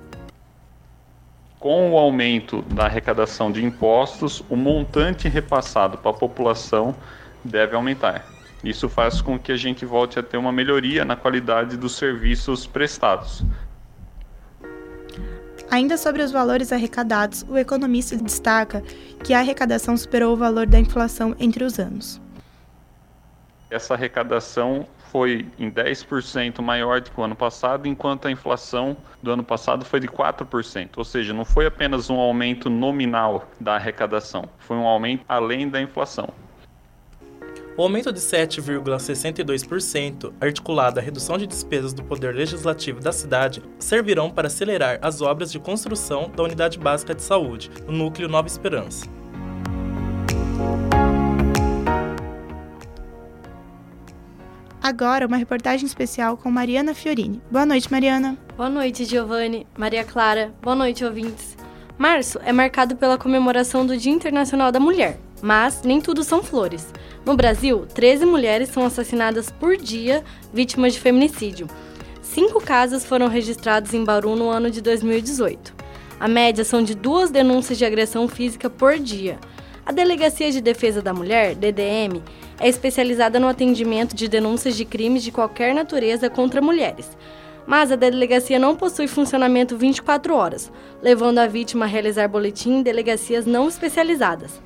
Com 1.61 1.91
o 1.91 1.97
aumento 1.99 2.63
da 2.63 2.85
arrecadação 2.85 3.51
de 3.51 3.63
impostos, 3.63 4.43
o 4.49 4.55
montante 4.55 5.29
repassado 5.29 5.95
para 5.95 6.09
a 6.09 6.13
população 6.13 6.95
deve 7.43 7.75
aumentar. 7.75 8.25
Isso 8.63 8.89
faz 8.89 9.21
com 9.21 9.37
que 9.37 9.51
a 9.51 9.55
gente 9.55 9.85
volte 9.85 10.17
a 10.17 10.23
ter 10.23 10.37
uma 10.37 10.51
melhoria 10.51 11.05
na 11.05 11.15
qualidade 11.15 11.77
dos 11.77 11.95
serviços 11.95 12.65
prestados. 12.65 13.43
Ainda 15.69 15.97
sobre 15.97 16.23
os 16.23 16.31
valores 16.31 16.71
arrecadados, 16.71 17.45
o 17.47 17.55
economista 17.55 18.17
destaca 18.17 18.81
que 19.23 19.31
a 19.31 19.39
arrecadação 19.39 19.95
superou 19.95 20.33
o 20.33 20.37
valor 20.37 20.65
da 20.65 20.79
inflação 20.79 21.35
entre 21.39 21.63
os 21.63 21.77
anos. 21.77 22.20
Essa 23.71 23.93
arrecadação 23.93 24.85
foi 25.13 25.47
em 25.57 25.71
10% 25.71 26.61
maior 26.61 26.99
do 26.99 27.09
que 27.09 27.17
o 27.17 27.23
ano 27.23 27.37
passado, 27.37 27.87
enquanto 27.87 28.27
a 28.27 28.31
inflação 28.31 28.97
do 29.23 29.31
ano 29.31 29.45
passado 29.45 29.85
foi 29.85 30.01
de 30.01 30.09
4%. 30.09 30.89
Ou 30.97 31.05
seja, 31.05 31.33
não 31.33 31.45
foi 31.45 31.65
apenas 31.65 32.09
um 32.09 32.19
aumento 32.19 32.69
nominal 32.69 33.49
da 33.61 33.75
arrecadação, 33.75 34.43
foi 34.59 34.75
um 34.75 34.85
aumento 34.85 35.23
além 35.25 35.69
da 35.69 35.81
inflação. 35.81 36.27
O 37.77 37.83
aumento 37.83 38.11
de 38.11 38.19
7,62%, 38.19 40.33
articulado 40.41 40.99
à 40.99 41.01
redução 41.01 41.37
de 41.37 41.47
despesas 41.47 41.93
do 41.93 42.03
Poder 42.03 42.35
Legislativo 42.35 42.99
da 42.99 43.13
cidade, 43.13 43.63
servirão 43.79 44.29
para 44.29 44.47
acelerar 44.47 44.99
as 45.01 45.21
obras 45.21 45.49
de 45.49 45.59
construção 45.59 46.29
da 46.35 46.43
Unidade 46.43 46.77
Básica 46.77 47.15
de 47.15 47.23
Saúde, 47.23 47.71
no 47.87 47.93
núcleo 47.93 48.27
Nova 48.27 48.49
Esperança. 48.49 49.20
Agora, 54.91 55.25
uma 55.25 55.37
reportagem 55.37 55.85
especial 55.85 56.35
com 56.35 56.51
Mariana 56.51 56.93
Fiorini. 56.93 57.41
Boa 57.49 57.65
noite, 57.65 57.89
Mariana. 57.89 58.37
Boa 58.57 58.69
noite, 58.69 59.05
Giovanni, 59.05 59.65
Maria 59.77 60.03
Clara. 60.03 60.53
Boa 60.61 60.75
noite, 60.75 61.05
ouvintes. 61.05 61.55
Março 61.97 62.37
é 62.43 62.51
marcado 62.51 62.97
pela 62.97 63.17
comemoração 63.17 63.85
do 63.85 63.95
Dia 63.95 64.11
Internacional 64.11 64.69
da 64.69 64.81
Mulher, 64.81 65.17
mas 65.41 65.81
nem 65.83 66.01
tudo 66.01 66.25
são 66.25 66.43
flores. 66.43 66.93
No 67.25 67.37
Brasil, 67.37 67.85
13 67.85 68.25
mulheres 68.25 68.67
são 68.67 68.85
assassinadas 68.85 69.49
por 69.49 69.77
dia 69.77 70.25
vítimas 70.53 70.91
de 70.91 70.99
feminicídio. 70.99 71.67
Cinco 72.21 72.59
casos 72.59 73.05
foram 73.05 73.29
registrados 73.29 73.93
em 73.93 74.03
Bauru 74.03 74.35
no 74.35 74.49
ano 74.49 74.69
de 74.69 74.81
2018. 74.81 75.73
A 76.19 76.27
média 76.27 76.65
são 76.65 76.83
de 76.83 76.95
duas 76.95 77.31
denúncias 77.31 77.77
de 77.77 77.85
agressão 77.85 78.27
física 78.27 78.69
por 78.69 78.99
dia. 78.99 79.39
A 79.85 79.93
Delegacia 79.93 80.51
de 80.51 80.59
Defesa 80.59 81.01
da 81.01 81.13
Mulher, 81.13 81.55
DDM, 81.55 82.21
é 82.61 82.69
especializada 82.69 83.39
no 83.39 83.47
atendimento 83.47 84.15
de 84.15 84.27
denúncias 84.27 84.77
de 84.77 84.85
crimes 84.85 85.23
de 85.23 85.31
qualquer 85.31 85.73
natureza 85.73 86.29
contra 86.29 86.61
mulheres. 86.61 87.17
Mas 87.65 87.91
a 87.91 87.95
delegacia 87.95 88.59
não 88.59 88.75
possui 88.75 89.07
funcionamento 89.07 89.75
24 89.75 90.35
horas, 90.35 90.71
levando 91.01 91.39
a 91.39 91.47
vítima 91.47 91.85
a 91.85 91.87
realizar 91.87 92.27
boletim 92.27 92.77
em 92.77 92.83
delegacias 92.83 93.47
não 93.47 93.67
especializadas. 93.67 94.61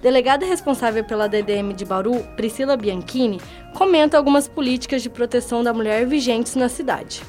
Delegada 0.00 0.46
responsável 0.46 1.02
pela 1.02 1.28
DDM 1.28 1.72
de 1.74 1.84
Bauru, 1.84 2.22
Priscila 2.36 2.76
Bianchini, 2.76 3.40
comenta 3.74 4.16
algumas 4.16 4.46
políticas 4.46 5.02
de 5.02 5.10
proteção 5.10 5.64
da 5.64 5.74
mulher 5.74 6.06
vigentes 6.06 6.54
na 6.54 6.68
cidade. 6.68 7.22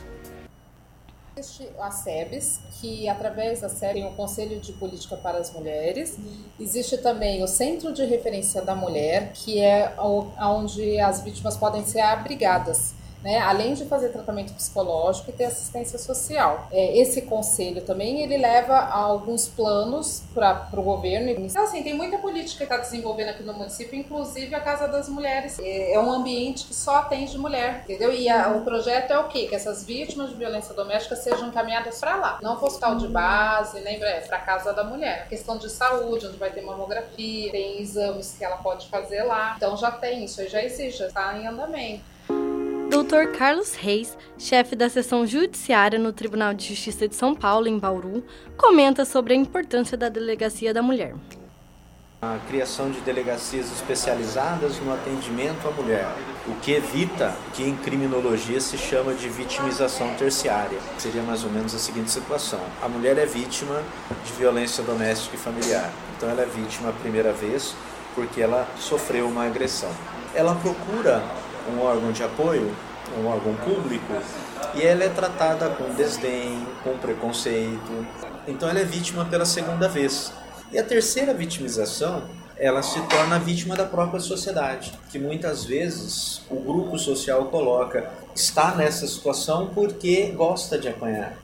Existe 1.36 1.68
a 1.80 1.90
SEBS, 1.90 2.60
que 2.80 3.10
através 3.10 3.62
da 3.62 3.70
SEB 3.70 3.94
tem 3.94 4.06
o 4.06 4.12
Conselho 4.14 4.60
de 4.60 4.72
Política 4.74 5.18
para 5.18 5.40
as 5.40 5.52
Mulheres. 5.52 6.18
Existe 6.60 6.98
também 6.98 7.44
o 7.44 7.48
Centro 7.48 7.92
de 7.92 8.06
Referência 8.06 8.62
da 8.62 8.76
Mulher, 8.76 9.32
que 9.34 9.60
é 9.60 9.96
onde 10.00 11.00
as 11.00 11.22
vítimas 11.22 11.58
podem 11.58 11.84
ser 11.86 12.02
abrigadas 12.02 12.94
né? 13.24 13.40
Além 13.40 13.74
de 13.74 13.86
fazer 13.86 14.10
tratamento 14.10 14.54
psicológico 14.54 15.30
e 15.30 15.34
ter 15.34 15.46
assistência 15.46 15.98
social. 15.98 16.68
É, 16.72 16.98
esse 16.98 17.24
conselho 17.24 17.82
também 17.82 18.22
ele 18.22 18.38
leva 18.38 18.76
a 18.76 18.98
alguns 18.98 19.48
planos 19.48 20.24
para 20.34 20.70
o 20.74 20.82
governo. 20.82 21.30
Então, 21.30 21.64
assim, 21.64 21.82
tem 21.84 21.94
muita 21.94 22.18
política 22.18 22.58
que 22.58 22.64
está 22.64 22.78
desenvolvendo 22.78 23.30
aqui 23.30 23.44
no 23.44 23.54
município, 23.54 23.98
inclusive 23.98 24.54
a 24.54 24.60
Casa 24.60 24.88
das 24.88 25.08
Mulheres. 25.08 25.60
É, 25.60 25.94
é 25.94 26.00
um 26.00 26.12
ambiente 26.12 26.66
que 26.66 26.76
só 26.76 26.98
atende 26.98 27.38
mulher, 27.38 27.82
entendeu? 27.84 28.14
E 28.14 28.30
a, 28.30 28.50
o 28.50 28.62
projeto 28.62 29.12
é 29.12 29.20
o 29.20 29.28
quê? 29.28 29.48
Que 29.48 29.56
essas 29.56 29.84
vítimas 29.84 30.30
de 30.30 30.36
violência 30.36 30.74
doméstica 30.74 31.16
sejam 31.16 31.48
encaminhadas 31.48 32.00
para 32.00 32.16
lá. 32.16 32.40
Não 32.42 32.58
para 32.58 32.68
hospital 32.68 32.96
de 32.96 33.08
base, 33.08 33.80
nem 33.82 34.00
para 34.00 34.38
a 34.38 34.40
Casa 34.40 34.74
da 34.74 34.84
Mulher. 34.84 35.24
A 35.24 35.26
questão 35.26 35.58
de 35.58 35.70
saúde, 35.70 36.28
onde 36.28 36.38
vai 36.38 36.52
ter 36.52 36.62
mamografia, 36.62 37.52
tem 37.52 37.82
exames 37.82 38.36
que 38.38 38.44
ela 38.44 38.58
pode 38.58 38.88
fazer 38.90 39.24
lá. 39.24 39.54
Então 39.58 39.78
já 39.78 39.92
tem 39.92 40.26
isso, 40.26 40.46
já 40.48 40.64
existe, 40.64 41.00
já 41.00 41.08
está 41.08 41.38
em 41.38 41.48
andamento. 41.48 42.13
Dr. 42.90 43.38
Carlos 43.38 43.76
Reis, 43.76 44.18
chefe 44.38 44.76
da 44.76 44.90
seção 44.90 45.26
judiciária 45.26 45.98
no 45.98 46.12
Tribunal 46.12 46.54
de 46.54 46.68
Justiça 46.68 47.08
de 47.08 47.16
São 47.16 47.36
Paulo, 47.36 47.68
em 47.68 47.80
Bauru, 47.80 48.24
comenta 48.58 49.06
sobre 49.06 49.34
a 49.34 49.38
importância 49.38 49.98
da 49.98 50.10
Delegacia 50.10 50.74
da 50.74 50.82
Mulher. 50.82 51.16
A 52.22 52.40
criação 52.48 52.90
de 52.90 53.02
delegacias 53.02 53.72
especializadas 53.72 54.80
no 54.80 54.94
atendimento 54.94 55.68
à 55.68 55.72
mulher, 55.72 56.08
o 56.48 56.56
que 56.62 56.72
evita 56.72 57.36
que 57.54 57.64
em 57.64 57.76
criminologia 57.76 58.62
se 58.62 58.78
chama 58.78 59.14
de 59.14 59.28
vitimização 59.28 60.14
terciária. 60.16 60.80
Seria 60.98 61.22
mais 61.22 61.44
ou 61.44 61.52
menos 61.52 61.76
a 61.76 61.80
seguinte 61.80 62.12
situação: 62.12 62.62
a 62.82 62.88
mulher 62.88 63.18
é 63.18 63.26
vítima 63.26 63.84
de 64.26 64.32
violência 64.34 64.84
doméstica 64.84 65.36
e 65.36 65.40
familiar, 65.40 65.92
então 66.16 66.30
ela 66.30 66.44
é 66.44 66.46
vítima 66.46 66.90
a 66.90 66.94
primeira 66.94 67.34
vez 67.34 67.76
porque 68.16 68.42
ela 68.42 68.68
sofreu 68.78 69.28
uma 69.28 69.46
agressão. 69.46 69.92
Ela 70.34 70.56
procura 70.56 71.24
um 71.72 71.82
órgão 71.82 72.12
de 72.12 72.24
apoio, 72.24 72.74
um 73.18 73.28
órgão 73.28 73.54
público, 73.56 74.14
e 74.76 74.82
ela 74.82 75.04
é 75.04 75.10
tratada 75.10 75.70
com 75.70 75.94
desdém, 75.94 76.66
com 76.84 76.98
preconceito. 76.98 78.08
Então 78.48 78.70
ela 78.70 78.80
é 78.80 78.86
vítima 78.86 79.26
pela 79.26 79.46
segunda 79.46 79.88
vez. 79.88 80.34
E 80.72 80.80
a 80.80 80.84
terceira 80.84 81.34
vitimização, 81.34 82.24
ela 82.58 82.82
se 82.82 83.00
torna 83.08 83.38
vítima 83.38 83.76
da 83.76 83.86
própria 83.86 84.20
sociedade, 84.20 84.98
que 85.12 85.20
muitas 85.20 85.66
vezes 85.66 86.42
o 86.50 86.56
grupo 86.56 86.98
social 86.98 87.46
coloca 87.46 88.10
está 88.36 88.74
nessa 88.76 89.06
situação 89.06 89.70
porque 89.74 90.32
gosta 90.36 90.78
de 90.78 90.88
apanhar. 90.88 91.43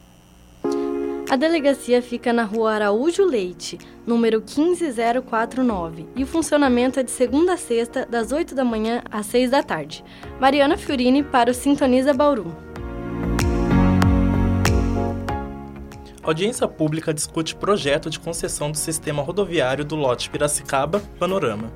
A 1.29 1.35
delegacia 1.35 2.01
fica 2.01 2.33
na 2.33 2.43
rua 2.43 2.73
Araújo 2.73 3.23
Leite, 3.23 3.77
número 4.03 4.41
15049, 4.41 6.07
e 6.15 6.23
o 6.23 6.27
funcionamento 6.27 6.99
é 6.99 7.03
de 7.03 7.11
segunda 7.11 7.53
a 7.53 7.57
sexta, 7.57 8.03
das 8.03 8.31
8 8.31 8.55
da 8.55 8.65
manhã 8.65 9.03
às 9.11 9.27
6 9.27 9.51
da 9.51 9.61
tarde. 9.61 10.03
Mariana 10.39 10.75
Fiorini 10.75 11.21
para 11.21 11.51
o 11.51 11.53
Sintoniza 11.53 12.15
Bauru. 12.15 12.51
Audiência 16.23 16.67
pública 16.67 17.13
discute 17.13 17.55
projeto 17.55 18.09
de 18.09 18.19
concessão 18.19 18.71
do 18.71 18.77
sistema 18.77 19.21
rodoviário 19.21 19.85
do 19.85 19.95
lote 19.95 20.31
Piracicaba 20.31 20.99
Panorama. 21.19 21.71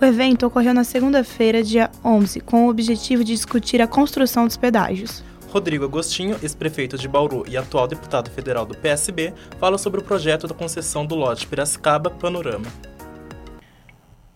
O 0.00 0.04
evento 0.04 0.46
ocorreu 0.46 0.72
na 0.72 0.84
segunda-feira, 0.84 1.64
dia 1.64 1.90
11, 2.04 2.38
com 2.42 2.66
o 2.66 2.70
objetivo 2.70 3.24
de 3.24 3.32
discutir 3.32 3.82
a 3.82 3.88
construção 3.88 4.46
dos 4.46 4.56
pedágios. 4.56 5.24
Rodrigo 5.48 5.84
Agostinho, 5.84 6.38
ex-prefeito 6.42 6.98
de 6.98 7.08
Bauru 7.08 7.44
e 7.48 7.56
atual 7.56 7.88
deputado 7.88 8.30
federal 8.30 8.66
do 8.66 8.76
PSB, 8.76 9.32
fala 9.58 9.78
sobre 9.78 10.00
o 10.00 10.04
projeto 10.04 10.46
da 10.46 10.54
concessão 10.54 11.06
do 11.06 11.14
lote 11.14 11.46
Piracicaba 11.46 12.10
Panorama 12.10 12.66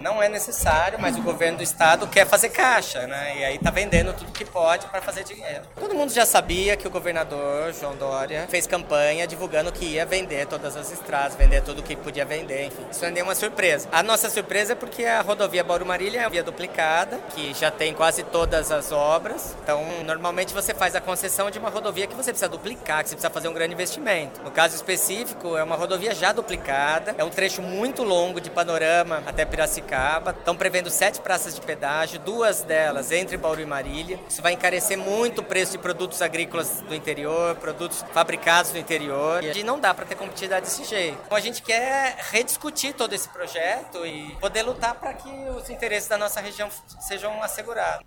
não 0.02 0.21
é 0.21 0.28
necessário, 0.28 0.99
mas 1.00 1.16
o 1.16 1.23
governo 1.23 1.59
do 1.59 1.62
estado 1.62 2.06
quer 2.09 2.26
fazer 2.26 2.49
caixa, 2.49 3.06
né? 3.06 3.38
E 3.38 3.44
aí 3.44 3.59
tá 3.59 3.71
vendendo 3.71 4.12
tudo 4.12 4.32
que 4.32 4.44
pode 4.44 4.87
para 4.87 5.00
fazer 5.00 5.23
dinheiro. 5.23 5.62
Todo 5.78 5.94
mundo 5.94 6.12
já 6.12 6.26
sabia 6.26 6.76
que 6.76 6.87
o 6.87 6.90
governador 6.90 7.73
João 7.73 7.94
Dória 7.94 8.47
fez 8.49 8.66
campanha 8.66 9.26
divulgando 9.26 9.71
que 9.71 9.85
ia 9.85 10.04
vender 10.04 10.47
todas 10.47 10.76
as 10.76 10.90
estradas, 10.90 11.37
vender 11.37 11.62
tudo 11.62 11.82
que 11.82 11.94
podia 11.94 12.25
vender, 12.25 12.66
enfim. 12.66 12.85
Isso 12.90 13.00
não 13.02 13.09
é 13.09 13.11
nenhuma 13.12 13.35
surpresa. 13.35 13.88
A 13.92 14.02
nossa 14.02 14.28
surpresa 14.28 14.73
é 14.73 14.76
porque 14.76 15.04
a 15.04 15.21
rodovia 15.21 15.62
Bauru 15.62 15.87
Marília 15.87 16.21
é 16.21 16.25
uma 16.25 16.30
via 16.30 16.42
duplicada, 16.42 17.18
que 17.35 17.54
já 17.54 17.71
tem 17.71 17.94
quase 17.94 18.25
todas 18.25 18.73
as 18.73 18.90
obras. 18.90 19.56
Então, 19.62 19.85
normalmente 20.04 20.52
você 20.52 20.75
faz 20.75 20.97
a 20.97 21.00
concessão 21.00 21.49
de 21.49 21.61
uma 21.61 21.71
rodovia 21.71 22.09
que 22.09 22.14
você 22.14 22.32
precisa 22.32 22.49
duplicar, 22.49 23.04
que 23.04 23.11
você 23.11 23.14
precisa 23.14 23.32
fazer 23.32 23.47
um 23.47 23.54
grande 23.54 23.75
investimento. 23.75 24.42
No 24.42 24.50
caso 24.50 24.75
específico, 24.75 25.56
é 25.56 25.62
uma 25.62 25.76
rodovia 25.76 26.12
já 26.12 26.32
duplicada, 26.32 27.14
é 27.16 27.23
um 27.23 27.30
trecho 27.30 27.62
muito 27.62 28.02
longo 28.02 28.40
de 28.40 28.50
panorama 28.50 29.23
até 29.26 29.44
Piracicaba 29.44 29.91
Estão 30.38 30.56
prevendo 30.56 30.90
sete 30.90 31.20
praças 31.20 31.54
de 31.54 31.61
pedágio, 31.61 32.18
duas 32.18 32.62
delas 32.62 33.12
entre 33.12 33.37
Bauru 33.37 33.61
e 33.61 33.66
Marília. 33.66 34.18
Isso 34.28 34.40
vai 34.40 34.52
encarecer 34.52 34.96
muito 34.96 35.40
o 35.40 35.44
preço 35.44 35.72
de 35.72 35.78
produtos 35.78 36.22
agrícolas 36.22 36.82
do 36.88 36.94
interior, 36.94 37.56
produtos 37.56 38.04
fabricados 38.12 38.72
no 38.72 38.78
interior. 38.78 39.44
E 39.44 39.62
não 39.62 39.78
dá 39.78 39.92
para 39.92 40.06
ter 40.06 40.14
competitividade 40.14 40.66
desse 40.66 40.84
jeito. 40.84 41.18
Então 41.26 41.37
a 41.37 41.40
gente 41.40 41.62
quer 41.62 42.16
rediscutir 42.30 42.94
todo 42.94 43.12
esse 43.12 43.28
projeto 43.28 44.06
e 44.06 44.37
poder 44.40 44.62
lutar 44.62 44.94
para 44.94 45.12
que 45.12 45.30
os 45.56 45.68
interesses 45.68 46.08
da 46.08 46.16
nossa 46.16 46.40
região 46.40 46.68
sejam 47.00 47.42
assegurados. 47.42 48.04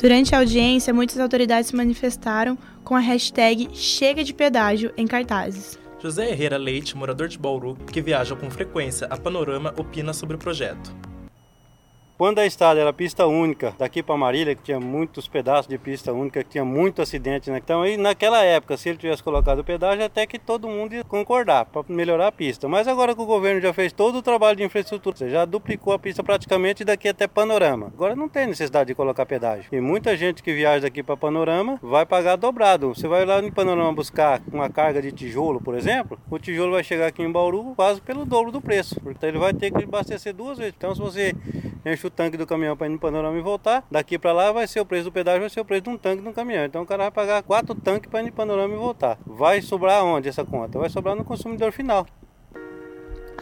Durante 0.00 0.34
a 0.34 0.38
audiência, 0.38 0.94
muitas 0.94 1.18
autoridades 1.18 1.68
se 1.68 1.76
manifestaram 1.76 2.56
com 2.82 2.96
a 2.96 3.00
hashtag 3.00 3.68
Chega 3.74 4.24
de 4.24 4.32
Pedágio 4.32 4.94
em 4.96 5.06
cartazes. 5.06 5.78
José 6.02 6.30
Herrera 6.30 6.56
Leite, 6.56 6.96
morador 6.96 7.28
de 7.28 7.38
Bauru, 7.38 7.76
que 7.92 8.00
viaja 8.00 8.34
com 8.34 8.50
frequência 8.50 9.06
a 9.08 9.18
Panorama, 9.18 9.74
opina 9.76 10.14
sobre 10.14 10.36
o 10.36 10.38
projeto. 10.38 11.09
Quando 12.20 12.38
a 12.38 12.44
estrada 12.44 12.78
era 12.78 12.92
pista 12.92 13.26
única, 13.26 13.74
daqui 13.78 14.02
para 14.02 14.14
Marília, 14.14 14.54
que 14.54 14.62
tinha 14.62 14.78
muitos 14.78 15.26
pedaços 15.26 15.66
de 15.66 15.78
pista 15.78 16.12
única, 16.12 16.44
que 16.44 16.50
tinha 16.50 16.66
muito 16.66 17.00
acidente, 17.00 17.50
né? 17.50 17.56
Então, 17.64 17.80
aí, 17.80 17.96
naquela 17.96 18.44
época, 18.44 18.76
se 18.76 18.90
ele 18.90 18.98
tivesse 18.98 19.22
colocado 19.22 19.60
o 19.60 19.64
pedágio, 19.64 20.04
até 20.04 20.26
que 20.26 20.38
todo 20.38 20.68
mundo 20.68 20.94
ia 20.94 21.02
concordar 21.02 21.64
para 21.64 21.82
melhorar 21.88 22.26
a 22.26 22.30
pista. 22.30 22.68
Mas 22.68 22.86
agora 22.86 23.14
que 23.14 23.22
o 23.22 23.24
governo 23.24 23.58
já 23.62 23.72
fez 23.72 23.90
todo 23.90 24.16
o 24.16 24.22
trabalho 24.22 24.54
de 24.54 24.62
infraestrutura, 24.62 25.16
você 25.16 25.30
já 25.30 25.46
duplicou 25.46 25.94
a 25.94 25.98
pista 25.98 26.22
praticamente 26.22 26.84
daqui 26.84 27.08
até 27.08 27.26
Panorama. 27.26 27.86
Agora 27.86 28.14
não 28.14 28.28
tem 28.28 28.48
necessidade 28.48 28.88
de 28.88 28.94
colocar 28.94 29.24
pedágio. 29.24 29.70
E 29.72 29.80
muita 29.80 30.14
gente 30.14 30.42
que 30.42 30.52
viaja 30.52 30.82
daqui 30.82 31.02
para 31.02 31.16
Panorama 31.16 31.78
vai 31.82 32.04
pagar 32.04 32.36
dobrado. 32.36 32.94
Você 32.94 33.08
vai 33.08 33.24
lá 33.24 33.40
em 33.40 33.50
Panorama 33.50 33.94
buscar 33.94 34.42
uma 34.52 34.68
carga 34.68 35.00
de 35.00 35.10
tijolo, 35.10 35.58
por 35.58 35.74
exemplo, 35.74 36.20
o 36.30 36.38
tijolo 36.38 36.72
vai 36.72 36.84
chegar 36.84 37.06
aqui 37.06 37.22
em 37.22 37.32
Bauru 37.32 37.72
quase 37.74 37.98
pelo 38.02 38.26
dobro 38.26 38.52
do 38.52 38.60
preço. 38.60 39.00
Então 39.06 39.26
ele 39.26 39.38
vai 39.38 39.54
ter 39.54 39.70
que 39.70 39.84
abastecer 39.84 40.34
duas 40.34 40.58
vezes. 40.58 40.74
Então 40.76 40.94
se 40.94 41.00
você 41.00 41.34
enche 41.86 42.09
o 42.10 42.12
tanque 42.12 42.36
do 42.36 42.46
caminhão 42.46 42.76
para 42.76 42.88
ir 42.88 42.90
no 42.90 42.98
panorama 42.98 43.38
e 43.38 43.40
voltar. 43.40 43.84
Daqui 43.90 44.18
para 44.18 44.32
lá 44.32 44.52
vai 44.52 44.66
ser 44.66 44.80
o 44.80 44.84
preço 44.84 45.04
do 45.04 45.12
pedágio, 45.12 45.40
vai 45.40 45.50
ser 45.50 45.60
o 45.60 45.64
preço 45.64 45.82
de 45.82 45.90
um 45.90 45.96
tanque 45.96 46.22
no 46.22 46.32
caminhão. 46.32 46.64
Então 46.64 46.82
o 46.82 46.86
cara 46.86 47.04
vai 47.04 47.10
pagar 47.10 47.42
quatro 47.42 47.74
tanques 47.74 48.10
para 48.10 48.20
ir 48.20 48.26
no 48.26 48.32
panorama 48.32 48.74
e 48.74 48.76
voltar. 48.76 49.16
Vai 49.24 49.62
sobrar 49.62 50.04
onde 50.04 50.28
essa 50.28 50.44
conta? 50.44 50.78
Vai 50.78 50.90
sobrar 50.90 51.14
no 51.14 51.24
consumidor 51.24 51.72
final. 51.72 52.06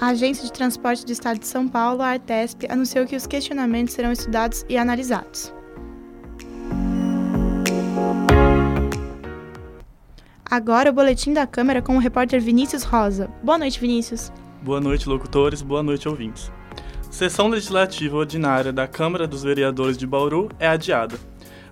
A 0.00 0.08
Agência 0.08 0.44
de 0.44 0.52
Transporte 0.52 1.04
do 1.04 1.10
Estado 1.10 1.40
de 1.40 1.46
São 1.46 1.66
Paulo, 1.66 2.02
a 2.02 2.08
Artesp, 2.08 2.66
anunciou 2.68 3.04
que 3.04 3.16
os 3.16 3.26
questionamentos 3.26 3.94
serão 3.94 4.12
estudados 4.12 4.64
e 4.68 4.76
analisados. 4.76 5.52
Agora 10.48 10.90
o 10.90 10.92
boletim 10.92 11.32
da 11.32 11.46
Câmara 11.46 11.82
com 11.82 11.96
o 11.96 11.98
repórter 11.98 12.40
Vinícius 12.40 12.84
Rosa. 12.84 13.28
Boa 13.42 13.58
noite, 13.58 13.80
Vinícius. 13.80 14.32
Boa 14.62 14.80
noite, 14.80 15.08
locutores. 15.08 15.62
Boa 15.62 15.82
noite, 15.82 16.08
ouvintes. 16.08 16.50
Sessão 17.18 17.48
legislativa 17.48 18.16
ordinária 18.16 18.72
da 18.72 18.86
Câmara 18.86 19.26
dos 19.26 19.42
Vereadores 19.42 19.98
de 19.98 20.06
Bauru 20.06 20.48
é 20.56 20.68
adiada. 20.68 21.18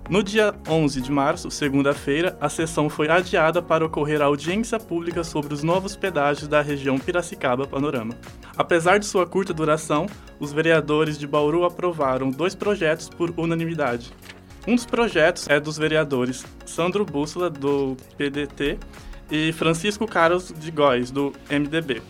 No 0.09 0.21
dia 0.21 0.53
11 0.67 0.99
de 0.99 1.09
março, 1.09 1.49
segunda-feira, 1.49 2.37
a 2.41 2.49
sessão 2.49 2.89
foi 2.89 3.07
adiada 3.09 3.61
para 3.61 3.85
ocorrer 3.85 4.21
a 4.21 4.25
audiência 4.25 4.77
pública 4.77 5.23
sobre 5.23 5.53
os 5.53 5.63
novos 5.63 5.95
pedágios 5.95 6.49
da 6.49 6.61
região 6.61 6.99
Piracicaba-Panorama. 6.99 8.13
Apesar 8.57 8.97
de 8.97 9.05
sua 9.05 9.25
curta 9.25 9.53
duração, 9.53 10.07
os 10.37 10.51
vereadores 10.51 11.17
de 11.17 11.25
Bauru 11.25 11.63
aprovaram 11.63 12.29
dois 12.29 12.53
projetos 12.53 13.07
por 13.07 13.33
unanimidade. 13.37 14.11
Um 14.67 14.75
dos 14.75 14.85
projetos 14.85 15.47
é 15.47 15.61
dos 15.61 15.77
vereadores 15.77 16.45
Sandro 16.65 17.05
Bússola, 17.05 17.49
do 17.49 17.95
PDT, 18.17 18.77
e 19.31 19.53
Francisco 19.53 20.05
Carlos 20.05 20.53
de 20.59 20.71
Góes, 20.71 21.09
do 21.09 21.31
MDB 21.49 22.01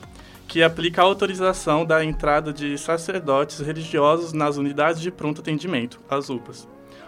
que 0.48 0.64
aplica 0.64 1.02
a 1.02 1.06
autorização 1.06 1.86
da 1.86 2.04
entrada 2.04 2.54
de 2.54 2.78
sacerdotes 2.78 3.60
religiosos 3.60 4.34
nas 4.34 4.58
unidades 4.58 5.02
de 5.02 5.12
pronto 5.12 5.42
atendimento, 5.42 6.00
as 6.10 6.30
UPAs. 6.30 6.68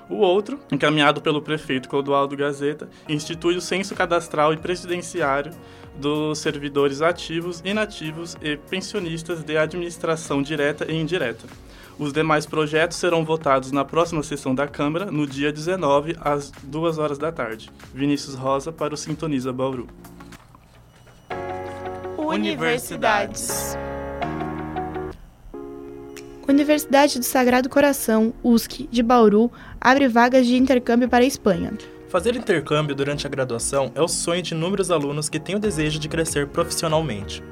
O 0.10 0.17
outro, 0.17 0.60
encaminhado 0.72 1.22
pelo 1.22 1.41
prefeito 1.41 1.88
Clodoaldo 1.88 2.36
Gazeta, 2.36 2.89
institui 3.08 3.55
o 3.55 3.62
censo 3.62 3.96
cadastral 3.96 4.53
e 4.53 4.58
presidenciário 4.58 5.51
dos 5.96 6.39
servidores 6.39 7.01
ativos, 7.01 7.62
inativos 7.63 8.36
e 8.41 8.58
pensionistas 8.58 9.43
de 9.43 9.55
administração 9.55 10.41
direta 10.41 10.91
e 10.91 10.96
indireta. 10.96 11.46
Os 12.00 12.12
demais 12.13 12.46
projetos 12.46 12.98
serão 12.98 13.24
votados 13.25 13.72
na 13.72 13.86
próxima 13.86 14.24
sessão 14.24 14.55
da 14.55 14.67
Câmara, 14.67 15.12
no 15.12 15.27
dia 15.27 15.51
19, 15.51 16.15
às 16.22 16.50
2 16.63 16.98
horas 16.98 17.17
da 17.17 17.31
tarde. 17.31 17.69
Vinícius 17.93 18.36
Rosa 18.36 18.72
para 18.72 18.93
o 18.93 18.98
Sintoniza 18.98 19.51
Bauru. 19.51 19.88
Universidades. 22.39 23.77
Universidade 26.48 27.19
do 27.19 27.25
Sagrado 27.25 27.67
Coração, 27.67 28.34
USC, 28.41 28.88
de 28.89 29.03
Bauru, 29.03 29.51
abre 29.79 30.08
vagas 30.08 30.48
de 30.48 30.55
intercâmbio 30.55 31.10
para 31.10 31.25
a 31.25 31.27
Espanha. 31.27 31.74
Fazer 32.08 32.38
intercâmbio 32.38 32.96
durante 32.96 33.27
a 33.27 33.29
graduação 33.29 33.91
é 33.93 34.01
o 34.01 34.08
sonho 34.08 34.41
de 34.41 34.53
inúmeros 34.53 34.89
alunos 34.89 35.27
que 35.27 35.38
têm 35.38 35.58
o 35.58 35.60
desejo 35.60 36.00
de 36.00 36.08
crescer 36.08 36.48
profissionalmente. 36.48 37.43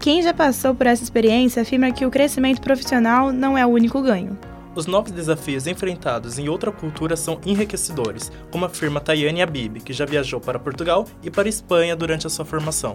Quem 0.00 0.22
já 0.22 0.32
passou 0.32 0.74
por 0.74 0.86
essa 0.86 1.02
experiência 1.02 1.60
afirma 1.60 1.92
que 1.92 2.06
o 2.06 2.10
crescimento 2.10 2.62
profissional 2.62 3.30
não 3.30 3.58
é 3.58 3.66
o 3.66 3.68
único 3.68 4.00
ganho. 4.00 4.38
Os 4.74 4.86
novos 4.86 5.12
desafios 5.12 5.66
enfrentados 5.66 6.38
em 6.38 6.48
outra 6.48 6.72
cultura 6.72 7.14
são 7.14 7.38
enriquecedores, 7.44 8.32
como 8.50 8.64
afirma 8.64 9.00
Tayane 9.00 9.42
Abib, 9.42 9.80
que 9.80 9.92
já 9.92 10.06
viajou 10.06 10.40
para 10.40 10.58
Portugal 10.58 11.04
e 11.22 11.30
para 11.30 11.46
a 11.46 11.50
Espanha 11.50 11.94
durante 11.94 12.26
a 12.26 12.30
sua 12.30 12.46
formação. 12.46 12.94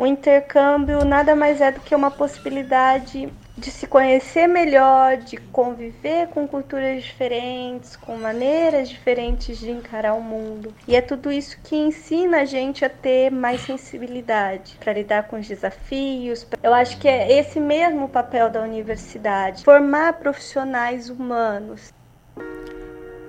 O 0.00 0.06
intercâmbio 0.06 1.04
nada 1.04 1.36
mais 1.36 1.60
é 1.60 1.70
do 1.70 1.78
que 1.80 1.94
uma 1.94 2.10
possibilidade 2.10 3.28
de 3.54 3.70
se 3.70 3.86
conhecer 3.86 4.46
melhor, 4.46 5.18
de 5.18 5.36
conviver 5.36 6.28
com 6.28 6.48
culturas 6.48 7.02
diferentes, 7.02 7.96
com 7.96 8.16
maneiras 8.16 8.88
diferentes 8.88 9.58
de 9.58 9.70
encarar 9.70 10.14
o 10.14 10.22
mundo. 10.22 10.72
E 10.88 10.96
é 10.96 11.02
tudo 11.02 11.30
isso 11.30 11.58
que 11.62 11.76
ensina 11.76 12.40
a 12.40 12.44
gente 12.46 12.82
a 12.82 12.88
ter 12.88 13.30
mais 13.30 13.60
sensibilidade 13.60 14.78
para 14.80 14.94
lidar 14.94 15.24
com 15.24 15.38
os 15.38 15.46
desafios. 15.46 16.46
Eu 16.62 16.72
acho 16.72 16.98
que 16.98 17.06
é 17.06 17.38
esse 17.38 17.60
mesmo 17.60 18.06
o 18.06 18.08
papel 18.08 18.48
da 18.48 18.62
universidade, 18.62 19.64
formar 19.64 20.14
profissionais 20.14 21.10
humanos. 21.10 21.92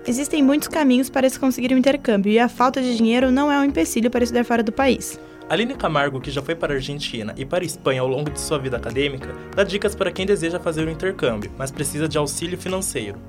Existem 0.07 0.41
muitos 0.41 0.69
caminhos 0.69 1.09
para 1.09 1.29
se 1.29 1.37
conseguir 1.37 1.73
um 1.73 1.77
intercâmbio 1.77 2.31
e 2.31 2.39
a 2.39 2.47
falta 2.47 2.81
de 2.81 2.95
dinheiro 2.95 3.29
não 3.29 3.51
é 3.51 3.59
um 3.59 3.65
empecilho 3.65 4.09
para 4.09 4.23
estudar 4.23 4.45
fora 4.45 4.63
do 4.63 4.71
país. 4.71 5.19
Aline 5.51 5.75
Camargo, 5.75 6.21
que 6.21 6.31
já 6.31 6.41
foi 6.41 6.55
para 6.55 6.71
a 6.71 6.77
Argentina 6.77 7.35
e 7.35 7.43
para 7.43 7.61
a 7.61 7.65
Espanha 7.65 7.99
ao 7.99 8.07
longo 8.07 8.29
de 8.29 8.39
sua 8.39 8.57
vida 8.57 8.77
acadêmica, 8.77 9.35
dá 9.53 9.65
dicas 9.65 9.93
para 9.93 10.09
quem 10.09 10.25
deseja 10.25 10.61
fazer 10.61 10.85
o 10.85 10.87
um 10.87 10.89
intercâmbio, 10.89 11.51
mas 11.57 11.69
precisa 11.69 12.07
de 12.07 12.17
auxílio 12.17 12.57
financeiro. 12.57 13.19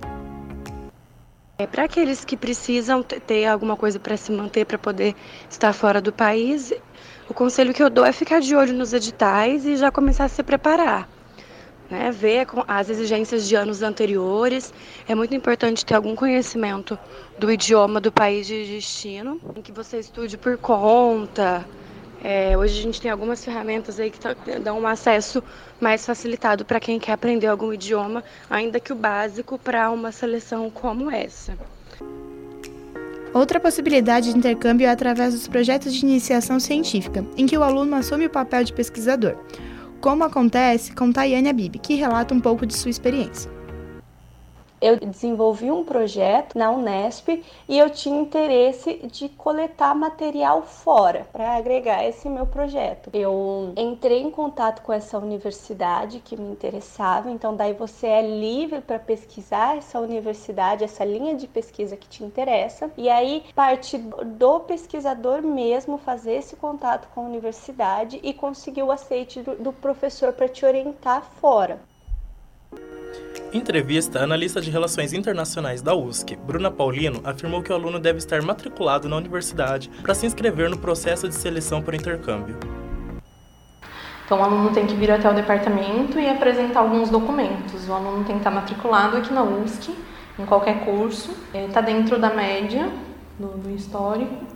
É, 1.58 1.66
para 1.66 1.82
aqueles 1.82 2.24
que 2.24 2.36
precisam 2.36 3.02
ter 3.02 3.46
alguma 3.46 3.76
coisa 3.76 3.98
para 3.98 4.16
se 4.16 4.30
manter, 4.30 4.64
para 4.64 4.78
poder 4.78 5.16
estar 5.50 5.72
fora 5.72 6.00
do 6.00 6.12
país, 6.12 6.72
o 7.28 7.34
conselho 7.34 7.74
que 7.74 7.82
eu 7.82 7.90
dou 7.90 8.04
é 8.04 8.12
ficar 8.12 8.40
de 8.40 8.54
olho 8.54 8.72
nos 8.72 8.92
editais 8.92 9.66
e 9.66 9.76
já 9.76 9.90
começar 9.90 10.26
a 10.26 10.28
se 10.28 10.44
preparar. 10.44 11.08
Né, 11.90 12.12
ver 12.12 12.46
as 12.68 12.88
exigências 12.88 13.48
de 13.48 13.56
anos 13.56 13.82
anteriores. 13.82 14.72
É 15.08 15.14
muito 15.14 15.34
importante 15.34 15.84
ter 15.84 15.94
algum 15.94 16.14
conhecimento 16.14 16.96
do 17.36 17.50
idioma 17.50 18.00
do 18.00 18.12
país 18.12 18.46
de 18.46 18.64
destino, 18.64 19.40
em 19.56 19.60
que 19.60 19.72
você 19.72 19.98
estude 19.98 20.38
por 20.38 20.56
conta, 20.56 21.66
é, 22.22 22.56
hoje 22.56 22.78
a 22.78 22.82
gente 22.82 23.00
tem 23.00 23.10
algumas 23.10 23.44
ferramentas 23.44 23.98
aí 23.98 24.10
que 24.10 24.20
tá, 24.20 24.34
dão 24.62 24.80
um 24.80 24.86
acesso 24.86 25.42
mais 25.80 26.06
facilitado 26.06 26.64
para 26.64 26.78
quem 26.78 26.98
quer 26.98 27.12
aprender 27.12 27.48
algum 27.48 27.72
idioma, 27.72 28.22
ainda 28.48 28.78
que 28.78 28.92
o 28.92 28.96
básico 28.96 29.58
para 29.58 29.90
uma 29.90 30.12
seleção 30.12 30.70
como 30.70 31.10
essa. 31.10 31.56
Outra 33.34 33.58
possibilidade 33.58 34.30
de 34.30 34.38
intercâmbio 34.38 34.86
é 34.86 34.90
através 34.90 35.34
dos 35.34 35.48
projetos 35.48 35.92
de 35.92 36.04
iniciação 36.04 36.60
científica, 36.60 37.24
em 37.36 37.46
que 37.46 37.56
o 37.56 37.62
aluno 37.62 37.96
assume 37.96 38.26
o 38.26 38.30
papel 38.30 38.62
de 38.62 38.72
pesquisador, 38.72 39.36
como 40.00 40.22
acontece 40.22 40.94
com 40.94 41.10
Tayane 41.10 41.48
Abib, 41.48 41.78
que 41.78 41.94
relata 41.94 42.34
um 42.34 42.40
pouco 42.40 42.66
de 42.66 42.76
sua 42.76 42.90
experiência 42.90 43.61
eu 44.82 44.96
desenvolvi 44.96 45.70
um 45.70 45.84
projeto 45.84 46.58
na 46.58 46.70
Unesp 46.70 47.28
e 47.68 47.78
eu 47.78 47.88
tinha 47.88 48.20
interesse 48.20 48.94
de 49.06 49.28
coletar 49.28 49.94
material 49.94 50.62
fora 50.62 51.26
para 51.32 51.56
agregar 51.56 52.04
esse 52.04 52.28
meu 52.28 52.44
projeto. 52.46 53.08
Eu 53.14 53.72
entrei 53.76 54.20
em 54.22 54.30
contato 54.30 54.82
com 54.82 54.92
essa 54.92 55.16
universidade 55.18 56.18
que 56.18 56.36
me 56.36 56.50
interessava, 56.50 57.30
então 57.30 57.54
daí 57.54 57.72
você 57.72 58.08
é 58.08 58.22
livre 58.22 58.80
para 58.80 58.98
pesquisar 58.98 59.76
essa 59.76 60.00
universidade, 60.00 60.82
essa 60.82 61.04
linha 61.04 61.36
de 61.36 61.46
pesquisa 61.46 61.96
que 61.96 62.08
te 62.08 62.24
interessa, 62.24 62.90
e 62.96 63.08
aí 63.08 63.44
parte 63.54 63.96
do 63.98 64.60
pesquisador 64.60 65.42
mesmo 65.42 65.96
fazer 65.96 66.34
esse 66.34 66.56
contato 66.56 67.08
com 67.14 67.20
a 67.20 67.28
universidade 67.28 68.18
e 68.22 68.34
conseguir 68.34 68.82
o 68.82 68.90
aceite 68.90 69.42
do, 69.42 69.72
professor 69.72 70.32
para 70.32 70.48
te 70.48 70.66
orientar 70.66 71.22
fora. 71.40 71.80
Entrevista, 73.52 74.20
a 74.20 74.24
analista 74.24 74.60
de 74.60 74.70
Relações 74.70 75.12
Internacionais 75.12 75.82
da 75.82 75.94
USC, 75.94 76.36
Bruna 76.36 76.70
Paulino, 76.70 77.20
afirmou 77.22 77.62
que 77.62 77.70
o 77.70 77.74
aluno 77.74 77.98
deve 77.98 78.18
estar 78.18 78.40
matriculado 78.40 79.08
na 79.08 79.16
universidade 79.16 79.90
para 80.02 80.14
se 80.14 80.24
inscrever 80.24 80.70
no 80.70 80.78
processo 80.78 81.28
de 81.28 81.34
seleção 81.34 81.82
para 81.82 81.94
intercâmbio. 81.94 82.56
Então, 84.24 84.40
o 84.40 84.42
aluno 84.42 84.72
tem 84.72 84.86
que 84.86 84.94
vir 84.94 85.10
até 85.10 85.30
o 85.30 85.34
departamento 85.34 86.18
e 86.18 86.26
apresentar 86.28 86.80
alguns 86.80 87.10
documentos. 87.10 87.86
O 87.88 87.92
aluno 87.92 88.24
tem 88.24 88.36
que 88.36 88.40
estar 88.40 88.50
matriculado 88.50 89.18
aqui 89.18 89.32
na 89.32 89.42
USC, 89.42 89.94
em 90.38 90.46
qualquer 90.46 90.84
curso, 90.84 91.36
está 91.52 91.82
dentro 91.82 92.18
da 92.18 92.32
média 92.32 92.88
do, 93.38 93.48
do 93.48 93.70
histórico 93.70 94.51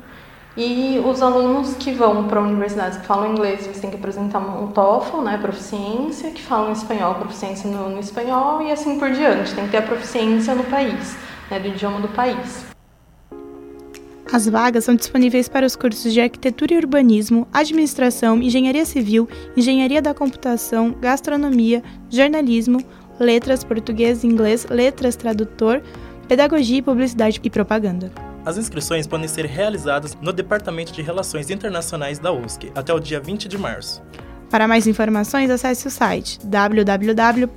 e 0.57 0.99
os 1.05 1.21
alunos 1.21 1.75
que 1.75 1.93
vão 1.93 2.27
para 2.27 2.41
universidades 2.41 2.99
que 2.99 3.07
falam 3.07 3.33
inglês, 3.33 3.67
eles 3.67 3.79
têm 3.79 3.91
que 3.91 3.97
apresentar 3.97 4.39
um 4.39 4.69
TOEFL, 4.69 5.21
né, 5.21 5.37
proficiência, 5.37 6.31
que 6.31 6.41
falam 6.41 6.73
espanhol, 6.73 7.17
proficiência 7.17 7.71
no, 7.71 7.91
no 7.91 8.01
espanhol 8.01 8.63
e 8.63 8.73
assim 8.73 8.99
por 8.99 9.11
diante. 9.11 9.55
Tem 9.55 9.65
que 9.67 9.73
ter 9.73 9.79
a 9.79 9.83
proficiência 9.83 10.55
no 10.55 10.65
país, 10.65 11.15
né, 11.51 11.61
do 11.61 11.69
idioma 11.69 12.01
do 12.01 12.09
país. 12.09 12.65
As 14.33 14.49
vagas 14.49 14.85
são 14.85 14.97
disponíveis 14.97 15.49
para 15.49 15.67
os 15.67 15.77
cursos 15.77 16.13
de 16.13 16.21
Arquitetura 16.21 16.75
e 16.75 16.79
Urbanismo, 16.79 17.47
Administração, 17.53 18.43
Engenharia 18.43 18.85
Civil, 18.85 19.29
Engenharia 19.57 20.01
da 20.01 20.15
Computação, 20.15 20.95
Gastronomia, 21.01 21.83
Jornalismo, 22.11 22.83
Letras, 23.21 23.63
Português 23.63 24.25
e 24.25 24.27
Inglês, 24.27 24.67
Letras, 24.69 25.17
Tradutor, 25.17 25.81
Pedagogia, 26.27 26.83
Publicidade 26.83 27.41
e 27.45 27.51
Propaganda. 27.51 28.26
As 28.47 28.57
inscrições 28.57 29.09
podem 29.09 29.27
ser 29.27 29.45
realizadas 29.45 30.17
no 30.23 30.33
Departamento 30.33 30.93
de 30.93 31.03
Relações 31.03 31.51
Internacionais 31.51 32.21
da 32.21 32.33
USC 32.33 32.71
até 32.77 32.95
o 32.95 33.01
dia 33.01 33.19
20 33.19 33.49
de 33.49 33.59
março. 33.59 34.01
Para 34.49 34.69
mais 34.69 34.87
informações, 34.87 35.51
acesse 35.51 35.89
o 35.89 35.91
site 35.91 36.39
www.usc.br. 36.47 37.57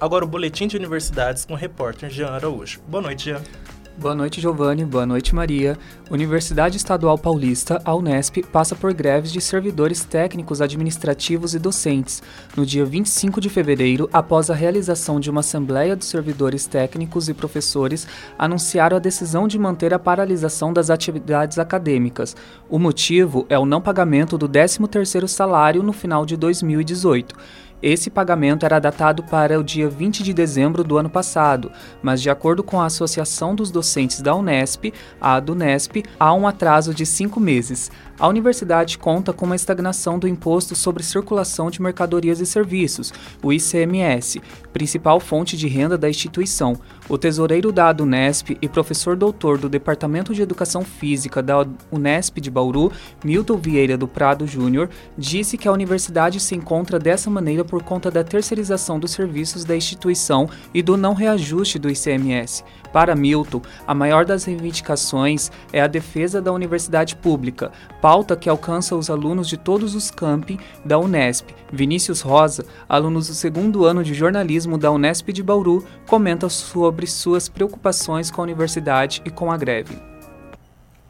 Agora 0.00 0.24
o 0.24 0.28
boletim 0.28 0.68
de 0.68 0.76
universidades 0.76 1.44
com 1.44 1.54
o 1.54 1.56
repórter 1.56 2.08
Jean 2.08 2.28
Araújo. 2.28 2.80
Boa 2.86 3.02
noite, 3.02 3.24
Jean. 3.24 3.42
Boa 4.00 4.14
noite, 4.14 4.40
Giovanni. 4.40 4.82
Boa 4.82 5.04
noite, 5.04 5.34
Maria. 5.34 5.76
Universidade 6.10 6.78
Estadual 6.78 7.18
Paulista, 7.18 7.82
a 7.84 7.94
Unesp, 7.94 8.38
passa 8.50 8.74
por 8.74 8.94
greves 8.94 9.30
de 9.30 9.42
servidores 9.42 10.02
técnicos, 10.06 10.62
administrativos 10.62 11.54
e 11.54 11.58
docentes 11.58 12.22
no 12.56 12.64
dia 12.64 12.82
25 12.82 13.42
de 13.42 13.50
fevereiro, 13.50 14.08
após 14.10 14.48
a 14.48 14.54
realização 14.54 15.20
de 15.20 15.28
uma 15.28 15.40
assembleia 15.40 15.94
de 15.94 16.06
servidores 16.06 16.66
técnicos 16.66 17.28
e 17.28 17.34
professores, 17.34 18.08
anunciaram 18.38 18.96
a 18.96 19.00
decisão 19.00 19.46
de 19.46 19.58
manter 19.58 19.92
a 19.92 19.98
paralisação 19.98 20.72
das 20.72 20.88
atividades 20.88 21.58
acadêmicas. 21.58 22.34
O 22.70 22.78
motivo 22.78 23.44
é 23.50 23.58
o 23.58 23.66
não 23.66 23.82
pagamento 23.82 24.38
do 24.38 24.48
13º 24.48 25.28
salário 25.28 25.82
no 25.82 25.92
final 25.92 26.24
de 26.24 26.38
2018. 26.38 27.36
Esse 27.82 28.10
pagamento 28.10 28.66
era 28.66 28.78
datado 28.78 29.22
para 29.22 29.58
o 29.58 29.64
dia 29.64 29.88
20 29.88 30.22
de 30.22 30.34
dezembro 30.34 30.84
do 30.84 30.98
ano 30.98 31.08
passado, 31.08 31.72
mas 32.02 32.20
de 32.20 32.28
acordo 32.28 32.62
com 32.62 32.78
a 32.78 32.84
Associação 32.84 33.54
dos 33.54 33.70
Docentes 33.70 34.20
da 34.20 34.34
Unesp, 34.34 34.92
a 35.18 35.36
ADUNESP, 35.36 36.04
há 36.18 36.34
um 36.34 36.46
atraso 36.46 36.92
de 36.92 37.06
cinco 37.06 37.40
meses. 37.40 37.90
A 38.18 38.28
universidade 38.28 38.98
conta 38.98 39.32
com 39.32 39.46
uma 39.46 39.56
estagnação 39.56 40.18
do 40.18 40.28
Imposto 40.28 40.76
sobre 40.76 41.02
Circulação 41.02 41.70
de 41.70 41.80
Mercadorias 41.80 42.38
e 42.38 42.44
Serviços, 42.44 43.14
o 43.42 43.50
ICMS, 43.50 44.42
principal 44.74 45.18
fonte 45.18 45.56
de 45.56 45.66
renda 45.66 45.96
da 45.96 46.10
instituição. 46.10 46.78
O 47.08 47.16
tesoureiro 47.16 47.72
da 47.72 47.96
Unesp 47.98 48.58
e 48.60 48.68
professor 48.68 49.16
doutor 49.16 49.56
do 49.56 49.70
Departamento 49.70 50.34
de 50.34 50.42
Educação 50.42 50.84
Física 50.84 51.42
da 51.42 51.66
Unesp 51.90 52.40
de 52.42 52.50
Bauru, 52.50 52.92
Milton 53.24 53.56
Vieira 53.56 53.96
do 53.96 54.06
Prado 54.06 54.46
Júnior, 54.46 54.90
disse 55.16 55.56
que 55.56 55.66
a 55.66 55.72
universidade 55.72 56.38
se 56.40 56.54
encontra 56.54 56.98
dessa 56.98 57.30
maneira 57.30 57.64
por 57.70 57.84
conta 57.84 58.10
da 58.10 58.24
terceirização 58.24 58.98
dos 58.98 59.12
serviços 59.12 59.64
da 59.64 59.76
instituição 59.76 60.50
e 60.74 60.82
do 60.82 60.96
não 60.96 61.14
reajuste 61.14 61.78
do 61.78 61.88
ICMS. 61.88 62.64
Para 62.92 63.14
Milton, 63.14 63.62
a 63.86 63.94
maior 63.94 64.24
das 64.24 64.44
reivindicações 64.44 65.50
é 65.72 65.80
a 65.80 65.86
defesa 65.86 66.42
da 66.42 66.52
universidade 66.52 67.14
pública, 67.14 67.70
pauta 68.02 68.36
que 68.36 68.48
alcança 68.48 68.96
os 68.96 69.08
alunos 69.08 69.46
de 69.48 69.56
todos 69.56 69.94
os 69.94 70.10
campi 70.10 70.58
da 70.84 70.98
Unesp. 70.98 71.50
Vinícius 71.72 72.20
Rosa, 72.20 72.66
aluno 72.88 73.20
do 73.20 73.24
segundo 73.26 73.84
ano 73.84 74.02
de 74.02 74.12
jornalismo 74.12 74.76
da 74.76 74.90
Unesp 74.90 75.28
de 75.32 75.42
Bauru, 75.42 75.86
comenta 76.08 76.48
sobre 76.48 77.06
suas 77.06 77.48
preocupações 77.48 78.30
com 78.30 78.40
a 78.40 78.44
universidade 78.44 79.22
e 79.24 79.30
com 79.30 79.52
a 79.52 79.56
greve. 79.56 79.96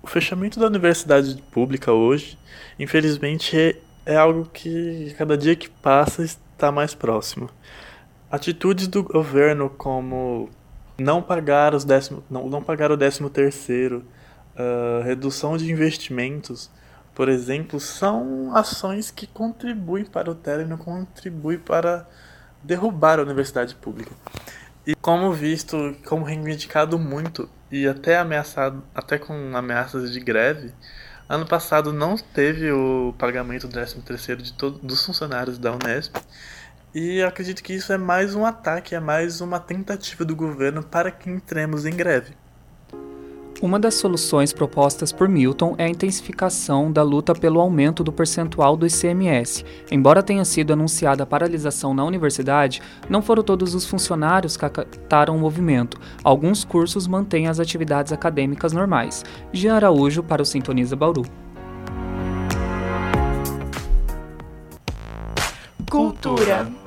O 0.03 0.07
fechamento 0.07 0.61
da 0.61 0.67
universidade 0.67 1.43
pública 1.51 1.93
hoje, 1.93 2.39
infelizmente, 2.79 3.57
é, 3.57 3.77
é 4.05 4.17
algo 4.17 4.49
que 4.53 5.15
cada 5.17 5.37
dia 5.37 5.57
que 5.57 5.69
passa 5.69 6.25
está 6.61 6.71
mais 6.71 6.95
próximo. 6.95 7.49
Atitudes 8.31 8.87
do 8.87 9.03
governo 9.03 9.71
como 9.71 10.51
não 10.99 11.23
pagar 11.23 11.75
os 11.75 11.85
décimo, 11.85 12.23
não, 12.31 12.47
não 12.49 12.63
pagar 12.63 12.93
o 12.93 12.97
décimo 12.97 13.31
terceiro, 13.31 14.05
uh, 14.55 15.03
redução 15.03 15.57
de 15.57 15.73
investimentos, 15.73 16.71
por 17.15 17.29
exemplo, 17.29 17.81
são 17.81 18.55
ações 18.55 19.11
que 19.11 19.27
contribuem 19.27 20.05
para 20.05 20.31
o 20.31 20.35
término, 20.35 20.77
contribuem 20.77 21.59
para 21.59 22.07
derrubar 22.63 23.19
a 23.19 23.23
universidade 23.23 23.75
pública. 23.75 24.13
E 24.87 24.95
como 24.95 25.33
visto, 25.33 25.97
como 26.07 26.25
reivindicado 26.25 26.99
muito 26.99 27.49
e 27.71 27.87
até 27.87 28.19
ameaçado, 28.19 28.83
até 28.95 29.19
com 29.19 29.57
ameaças 29.57 30.13
de 30.13 30.21
greve, 30.21 30.73
ano 31.31 31.47
passado 31.47 31.93
não 31.93 32.17
teve 32.17 32.73
o 32.73 33.15
pagamento 33.17 33.69
do 33.69 33.73
13 33.73 34.03
terceiro 34.03 34.43
de 34.43 34.53
todos 34.53 34.81
dos 34.81 35.07
funcionários 35.07 35.59
da 35.59 35.73
Unesp 35.73 36.17
e 36.93 37.23
acredito 37.23 37.63
que 37.63 37.73
isso 37.73 37.93
é 37.93 37.97
mais 37.97 38.35
um 38.35 38.45
ataque, 38.45 38.97
é 38.97 39.01
mais 39.01 39.41
uma 39.41 39.61
tentativa 39.61 40.25
do 40.25 40.35
governo 40.35 40.83
para 40.83 41.09
que 41.13 41.31
entremos 41.31 41.87
em 41.87 41.95
greve. 41.95 42.35
Uma 43.63 43.79
das 43.79 43.95
soluções 43.97 44.55
propostas 44.55 45.13
por 45.13 45.29
Milton 45.29 45.75
é 45.77 45.85
a 45.85 45.89
intensificação 45.89 46.91
da 46.91 47.03
luta 47.03 47.35
pelo 47.35 47.61
aumento 47.61 48.03
do 48.03 48.11
percentual 48.11 48.75
do 48.75 48.87
ICMS. 48.87 49.67
Embora 49.91 50.23
tenha 50.23 50.47
sido 50.47 50.73
anunciada 50.73 51.25
a 51.25 51.27
paralisação 51.27 51.93
na 51.93 52.03
universidade, 52.03 52.81
não 53.07 53.21
foram 53.21 53.43
todos 53.43 53.75
os 53.75 53.85
funcionários 53.85 54.57
que 54.57 54.65
acataram 54.65 55.37
o 55.37 55.39
movimento. 55.39 56.01
Alguns 56.25 56.65
cursos 56.65 57.07
mantêm 57.07 57.49
as 57.49 57.61
atividades 57.61 58.15
acadêmicas 58.15 58.73
normais. 58.73 59.23
Jean 59.53 59.75
Araújo 59.75 60.23
para 60.23 60.41
o 60.41 60.47
Sintoniza 60.47 60.97
Bauru. 60.97 61.27
Cultura. 65.91 66.80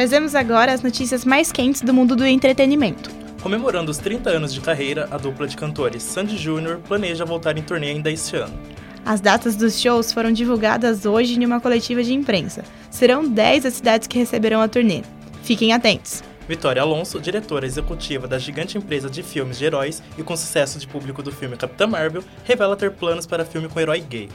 Trazemos 0.00 0.34
agora 0.34 0.72
as 0.72 0.80
notícias 0.80 1.26
mais 1.26 1.52
quentes 1.52 1.82
do 1.82 1.92
mundo 1.92 2.16
do 2.16 2.24
entretenimento. 2.24 3.10
Comemorando 3.42 3.90
os 3.90 3.98
30 3.98 4.30
anos 4.30 4.54
de 4.54 4.58
carreira, 4.58 5.06
a 5.10 5.18
dupla 5.18 5.46
de 5.46 5.54
cantores 5.58 6.02
Sandy 6.02 6.38
Júnior 6.38 6.78
planeja 6.78 7.22
voltar 7.26 7.58
em 7.58 7.62
turnê 7.62 7.90
ainda 7.90 8.10
este 8.10 8.34
ano. 8.34 8.58
As 9.04 9.20
datas 9.20 9.56
dos 9.56 9.78
shows 9.78 10.10
foram 10.10 10.32
divulgadas 10.32 11.04
hoje 11.04 11.38
em 11.38 11.44
uma 11.44 11.60
coletiva 11.60 12.02
de 12.02 12.14
imprensa. 12.14 12.64
Serão 12.90 13.28
10 13.28 13.66
as 13.66 13.74
cidades 13.74 14.08
que 14.08 14.18
receberão 14.18 14.62
a 14.62 14.68
turnê. 14.68 15.02
Fiquem 15.42 15.74
atentos. 15.74 16.22
Vitória 16.48 16.80
Alonso, 16.80 17.20
diretora 17.20 17.66
executiva 17.66 18.26
da 18.26 18.38
gigante 18.38 18.78
empresa 18.78 19.10
de 19.10 19.22
filmes 19.22 19.58
de 19.58 19.66
heróis 19.66 20.02
e 20.16 20.22
com 20.22 20.34
sucesso 20.34 20.78
de 20.78 20.88
público 20.88 21.22
do 21.22 21.30
filme 21.30 21.58
Capitã 21.58 21.86
Marvel, 21.86 22.24
revela 22.44 22.74
ter 22.74 22.90
planos 22.92 23.26
para 23.26 23.44
filme 23.44 23.68
com 23.68 23.78
herói 23.78 24.00
gay. 24.00 24.30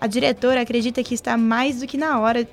A 0.00 0.06
diretora 0.06 0.62
acredita 0.62 1.02
que 1.02 1.14
está 1.14 1.36
mais 1.36 1.80
do 1.80 1.86
que 1.86 1.98
na 1.98 2.18
hora 2.20 2.46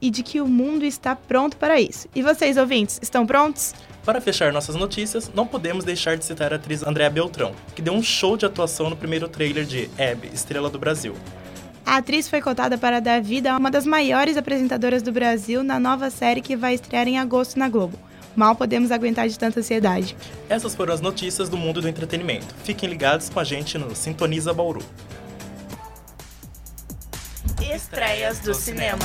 e 0.00 0.10
de 0.10 0.22
que 0.22 0.40
o 0.40 0.46
mundo 0.46 0.84
está 0.84 1.14
pronto 1.14 1.56
para 1.56 1.80
isso. 1.80 2.08
E 2.14 2.22
vocês, 2.22 2.56
ouvintes, 2.56 2.98
estão 3.02 3.26
prontos? 3.26 3.74
Para 4.04 4.20
fechar 4.20 4.52
nossas 4.52 4.74
notícias, 4.74 5.30
não 5.34 5.46
podemos 5.46 5.84
deixar 5.84 6.16
de 6.16 6.24
citar 6.24 6.52
a 6.52 6.56
atriz 6.56 6.82
Andréa 6.82 7.10
Beltrão, 7.10 7.52
que 7.74 7.82
deu 7.82 7.92
um 7.92 8.02
show 8.02 8.36
de 8.36 8.46
atuação 8.46 8.88
no 8.88 8.96
primeiro 8.96 9.28
trailer 9.28 9.64
de 9.64 9.90
Abby, 9.98 10.30
Estrela 10.32 10.70
do 10.70 10.78
Brasil. 10.78 11.14
A 11.84 11.96
atriz 11.96 12.28
foi 12.28 12.40
cotada 12.40 12.76
para 12.76 13.00
dar 13.00 13.20
vida 13.20 13.52
a 13.52 13.56
uma 13.56 13.70
das 13.70 13.86
maiores 13.86 14.36
apresentadoras 14.36 15.02
do 15.02 15.10
Brasil 15.10 15.62
na 15.62 15.80
nova 15.80 16.10
série 16.10 16.40
que 16.40 16.56
vai 16.56 16.74
estrear 16.74 17.08
em 17.08 17.18
agosto 17.18 17.58
na 17.58 17.68
Globo. 17.68 17.98
Mal 18.36 18.54
podemos 18.54 18.90
aguentar 18.92 19.28
de 19.28 19.38
tanta 19.38 19.60
ansiedade. 19.60 20.16
Essas 20.48 20.74
foram 20.74 20.94
as 20.94 21.00
notícias 21.00 21.48
do 21.48 21.56
mundo 21.56 21.80
do 21.80 21.88
entretenimento. 21.88 22.54
Fiquem 22.62 22.88
ligados 22.88 23.28
com 23.28 23.40
a 23.40 23.44
gente 23.44 23.76
no 23.76 23.96
Sintoniza 23.96 24.54
Bauru. 24.54 24.82
Estreias 27.74 28.38
do 28.40 28.54
cinema. 28.54 29.04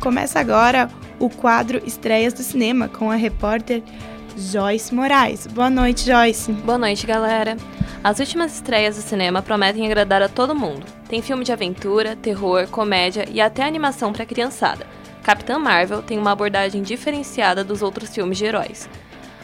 Começa 0.00 0.38
agora 0.38 0.88
o 1.18 1.28
quadro 1.30 1.82
Estreias 1.84 2.32
do 2.32 2.42
Cinema 2.42 2.88
com 2.88 3.10
a 3.10 3.16
repórter 3.16 3.82
Joyce 4.36 4.94
Moraes. 4.94 5.46
Boa 5.46 5.70
noite, 5.70 6.04
Joyce. 6.04 6.52
Boa 6.52 6.78
noite, 6.78 7.06
galera. 7.06 7.56
As 8.04 8.20
últimas 8.20 8.54
estreias 8.54 8.96
do 8.96 9.02
cinema 9.02 9.42
prometem 9.42 9.86
agradar 9.86 10.22
a 10.22 10.28
todo 10.28 10.54
mundo. 10.54 10.86
Tem 11.08 11.22
filme 11.22 11.42
de 11.42 11.52
aventura, 11.52 12.14
terror, 12.14 12.68
comédia 12.68 13.26
e 13.28 13.40
até 13.40 13.64
animação 13.64 14.12
para 14.12 14.26
criançada. 14.26 14.86
Capitã 15.24 15.58
Marvel 15.58 16.02
tem 16.02 16.18
uma 16.18 16.30
abordagem 16.30 16.82
diferenciada 16.82 17.64
dos 17.64 17.82
outros 17.82 18.14
filmes 18.14 18.38
de 18.38 18.44
heróis. 18.44 18.88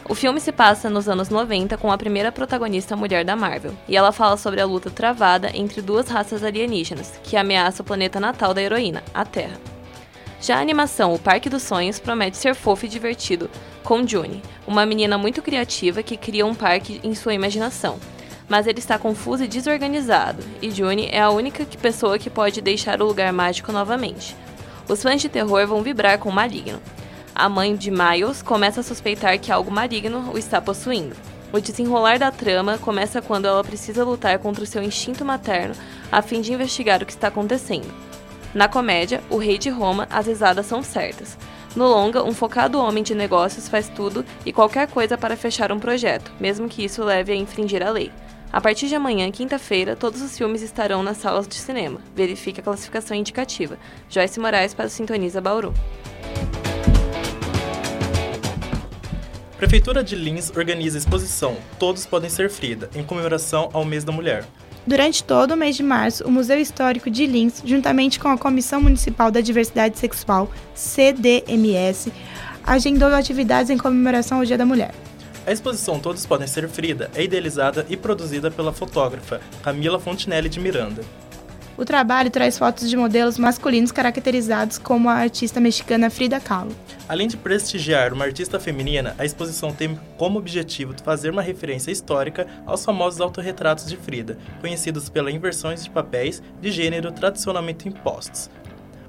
O 0.07 0.15
filme 0.15 0.39
se 0.39 0.51
passa 0.51 0.89
nos 0.89 1.09
anos 1.09 1.29
90 1.29 1.77
com 1.77 1.91
a 1.91 1.97
primeira 1.97 2.31
protagonista 2.31 2.95
mulher 2.95 3.25
da 3.25 3.35
Marvel, 3.35 3.73
e 3.87 3.97
ela 3.97 4.11
fala 4.11 4.37
sobre 4.37 4.61
a 4.61 4.65
luta 4.65 4.89
travada 4.89 5.49
entre 5.53 5.81
duas 5.81 6.07
raças 6.07 6.43
alienígenas 6.43 7.13
que 7.23 7.35
ameaçam 7.35 7.83
o 7.83 7.87
planeta 7.87 8.19
natal 8.19 8.53
da 8.53 8.61
heroína, 8.61 9.03
a 9.13 9.25
Terra. 9.25 9.72
Já 10.43 10.57
a 10.57 10.61
animação 10.61 11.13
O 11.13 11.19
Parque 11.19 11.49
dos 11.49 11.63
Sonhos 11.63 11.99
promete 11.99 12.35
ser 12.35 12.53
fofo 12.53 12.85
e 12.85 12.89
divertido, 12.89 13.49
com 13.81 14.05
June, 14.05 14.43
uma 14.67 14.85
menina 14.85 15.17
muito 15.17 15.41
criativa 15.41 16.03
que 16.03 16.17
cria 16.17 16.45
um 16.45 16.53
parque 16.53 16.99
em 17.01 17.15
sua 17.15 17.33
imaginação. 17.33 17.97
Mas 18.49 18.67
ele 18.67 18.79
está 18.79 18.99
confuso 18.99 19.45
e 19.45 19.47
desorganizado, 19.47 20.43
e 20.61 20.69
June 20.69 21.07
é 21.09 21.21
a 21.21 21.29
única 21.29 21.65
pessoa 21.81 22.19
que 22.19 22.29
pode 22.29 22.59
deixar 22.59 23.01
o 23.01 23.05
lugar 23.05 23.31
mágico 23.31 23.71
novamente. 23.71 24.35
Os 24.89 25.01
fãs 25.01 25.21
de 25.21 25.29
terror 25.29 25.65
vão 25.65 25.81
vibrar 25.81 26.19
com 26.19 26.27
o 26.27 26.33
maligno, 26.33 26.81
a 27.33 27.47
mãe 27.47 27.73
de 27.73 27.89
Miles 27.89 28.41
começa 28.41 28.81
a 28.81 28.83
suspeitar 28.83 29.39
que 29.39 29.49
algo 29.49 29.71
maligno 29.71 30.29
o 30.33 30.37
está 30.37 30.59
possuindo. 30.59 31.15
O 31.53 31.59
desenrolar 31.61 32.19
da 32.19 32.31
trama 32.31 32.77
começa 32.77 33.21
quando 33.21 33.45
ela 33.45 33.63
precisa 33.63 34.03
lutar 34.03 34.37
contra 34.39 34.63
o 34.63 34.67
seu 34.67 34.83
instinto 34.83 35.23
materno 35.23 35.73
a 36.11 36.21
fim 36.21 36.41
de 36.41 36.51
investigar 36.51 37.01
o 37.01 37.05
que 37.05 37.13
está 37.13 37.29
acontecendo. 37.29 38.12
Na 38.53 38.67
comédia, 38.67 39.23
O 39.31 39.37
Rei 39.37 39.57
de 39.57 39.69
Roma, 39.69 40.07
as 40.11 40.27
risadas 40.27 40.67
são 40.67 40.83
certas. 40.83 41.37
No 41.75 41.87
longa, 41.87 42.23
um 42.23 42.33
focado 42.33 42.79
homem 42.79 43.03
de 43.03 43.15
negócios 43.15 43.67
faz 43.67 43.89
tudo 43.89 44.23
e 44.45 44.53
qualquer 44.53 44.87
coisa 44.87 45.17
para 45.17 45.35
fechar 45.35 45.71
um 45.71 45.79
projeto, 45.79 46.31
mesmo 46.39 46.69
que 46.69 46.85
isso 46.85 47.03
leve 47.03 47.33
a 47.33 47.35
infringir 47.35 47.81
a 47.81 47.89
lei. 47.89 48.11
A 48.51 48.61
partir 48.61 48.87
de 48.87 48.93
amanhã, 48.93 49.31
quinta-feira, 49.31 49.95
todos 49.95 50.21
os 50.21 50.37
filmes 50.37 50.61
estarão 50.61 51.01
nas 51.01 51.17
salas 51.17 51.47
de 51.47 51.55
cinema. 51.55 51.99
Verifique 52.15 52.59
a 52.59 52.63
classificação 52.63 53.17
indicativa. 53.17 53.79
Joyce 54.07 54.39
Moraes 54.39 54.75
para 54.75 54.85
o 54.85 54.89
Sintoniza 54.89 55.41
Bauru. 55.41 55.73
Prefeitura 59.57 60.03
de 60.03 60.15
Lins 60.15 60.51
organiza 60.55 60.99
exposição 60.99 61.57
Todos 61.79 62.05
Podem 62.05 62.29
Ser 62.29 62.51
Frida, 62.51 62.91
em 62.93 63.03
comemoração 63.03 63.71
ao 63.73 63.83
Mês 63.83 64.03
da 64.03 64.11
Mulher. 64.11 64.45
Durante 64.85 65.23
todo 65.23 65.51
o 65.51 65.57
mês 65.57 65.77
de 65.77 65.83
março, 65.83 66.25
o 66.25 66.31
Museu 66.31 66.59
Histórico 66.59 67.09
de 67.09 67.25
Lins, 67.25 67.61
juntamente 67.63 68.19
com 68.19 68.27
a 68.27 68.37
Comissão 68.37 68.81
Municipal 68.81 69.31
da 69.31 69.39
Diversidade 69.39 69.97
Sexual, 69.97 70.51
CDMS, 70.75 72.11
agendou 72.65 73.07
atividades 73.15 73.69
em 73.69 73.77
comemoração 73.77 74.39
ao 74.39 74.45
Dia 74.45 74.57
da 74.57 74.65
Mulher. 74.65 74.93
A 75.47 75.51
exposição 75.51 75.99
Todos 75.99 76.25
Podem 76.25 76.47
Ser 76.47 76.67
Frida 76.67 77.09
é 77.15 77.23
idealizada 77.23 77.85
e 77.89 77.95
produzida 77.95 78.51
pela 78.51 78.73
fotógrafa 78.73 79.39
Camila 79.61 79.99
Fontinelli 79.99 80.49
de 80.49 80.59
Miranda. 80.59 81.01
O 81.75 81.83
trabalho 81.83 82.29
traz 82.29 82.55
fotos 82.55 82.87
de 82.87 82.95
modelos 82.95 83.39
masculinos 83.39 83.91
caracterizados 83.91 84.77
como 84.77 85.09
a 85.09 85.13
artista 85.13 85.59
mexicana 85.59 86.09
Frida 86.09 86.39
Kahlo. 86.39 86.75
Além 87.09 87.27
de 87.27 87.35
prestigiar 87.35 88.13
uma 88.13 88.25
artista 88.25 88.59
feminina, 88.59 89.15
a 89.17 89.25
exposição 89.25 89.73
tem 89.73 89.99
como 90.15 90.37
objetivo 90.37 90.93
fazer 91.03 91.31
uma 91.31 91.41
referência 91.41 91.89
histórica 91.89 92.45
aos 92.65 92.85
famosos 92.85 93.19
autorretratos 93.19 93.87
de 93.87 93.97
Frida, 93.97 94.37
conhecidos 94.61 95.09
pelas 95.09 95.33
inversões 95.33 95.83
de 95.83 95.89
papéis 95.89 96.43
de 96.61 96.71
gênero 96.71 97.11
tradicionalmente 97.11 97.87
impostos, 97.87 98.51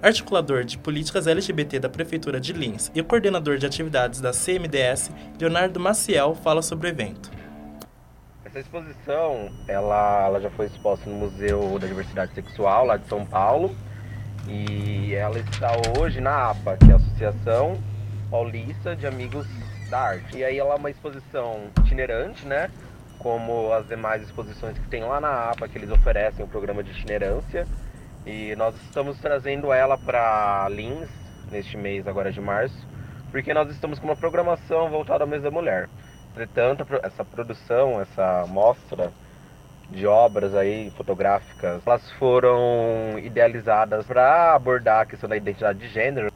articulador 0.03 0.65
de 0.65 0.79
políticas 0.79 1.27
LGBT 1.27 1.81
da 1.81 1.89
Prefeitura 1.91 2.41
de 2.41 2.55
Lins 2.55 2.91
e 2.95 3.03
coordenador 3.03 3.59
de 3.59 3.67
atividades 3.67 4.23
da 4.23 4.33
CMDS, 4.33 5.11
Leonardo 5.39 5.79
Maciel 5.79 6.35
fala 6.35 6.63
sobre 6.63 6.89
o 6.89 6.91
evento. 6.91 7.31
Essa 8.55 8.61
exposição, 8.61 9.51
ela, 9.67 10.27
ela 10.27 10.41
já 10.41 10.49
foi 10.49 10.67
exposta 10.67 11.11
no 11.11 11.17
Museu 11.17 11.77
da 11.77 11.89
Diversidade 11.89 12.35
Sexual, 12.35 12.87
lá 12.87 12.97
de 12.97 13.05
São 13.09 13.27
Paulo, 13.27 13.75
e 14.47 15.13
ela 15.13 15.41
está 15.41 15.73
hoje 15.99 16.21
na 16.21 16.51
APA, 16.51 16.77
que 16.77 16.89
é 16.89 16.93
a 16.93 16.97
Associação 16.97 17.77
Paulista 18.31 18.95
de 18.95 19.09
Amigos 19.09 19.45
da 19.91 19.99
Arte. 19.99 20.39
E 20.39 20.45
aí 20.45 20.57
ela 20.57 20.75
é 20.75 20.77
uma 20.77 20.89
exposição 20.89 21.63
itinerante, 21.81 22.47
né? 22.47 22.71
Como 23.19 23.73
as 23.73 23.89
demais 23.89 24.23
exposições 24.23 24.79
que 24.79 24.87
tem 24.89 25.03
lá 25.03 25.21
na 25.21 25.51
APA, 25.51 25.67
que 25.67 25.77
eles 25.77 25.91
oferecem 25.91 26.45
o 26.45 26.49
programa 26.49 26.85
de 26.85 26.93
itinerância. 26.93 27.67
E 28.25 28.55
nós 28.55 28.77
estamos 28.83 29.19
trazendo 29.19 29.73
ela 29.73 29.99
para 29.99 30.69
Lins 30.69 31.09
neste 31.51 31.77
mês 31.77 32.07
agora 32.07 32.31
de 32.31 32.41
março, 32.41 32.87
porque 33.33 33.53
nós 33.53 33.69
estamos 33.69 33.99
com 33.99 34.07
uma 34.07 34.17
programação 34.17 34.89
voltada 34.91 35.25
ao 35.25 35.29
mês 35.29 35.43
da 35.43 35.51
mulher. 35.51 35.89
Entretanto, 36.35 36.85
essa 37.05 37.25
produção, 37.25 38.01
essa 38.01 38.45
mostra 38.49 39.13
de 39.89 40.05
obras 40.05 40.53
aí 40.53 40.91
fotográficas, 40.97 41.81
elas 41.87 42.11
foram 42.13 43.17
idealizadas 43.23 44.05
para 44.05 44.53
abordar 44.53 45.03
a 45.03 45.07
questão 45.07 45.29
da 45.29 45.37
identidade 45.37 45.79
de 45.79 45.89
gênero. 45.89 46.34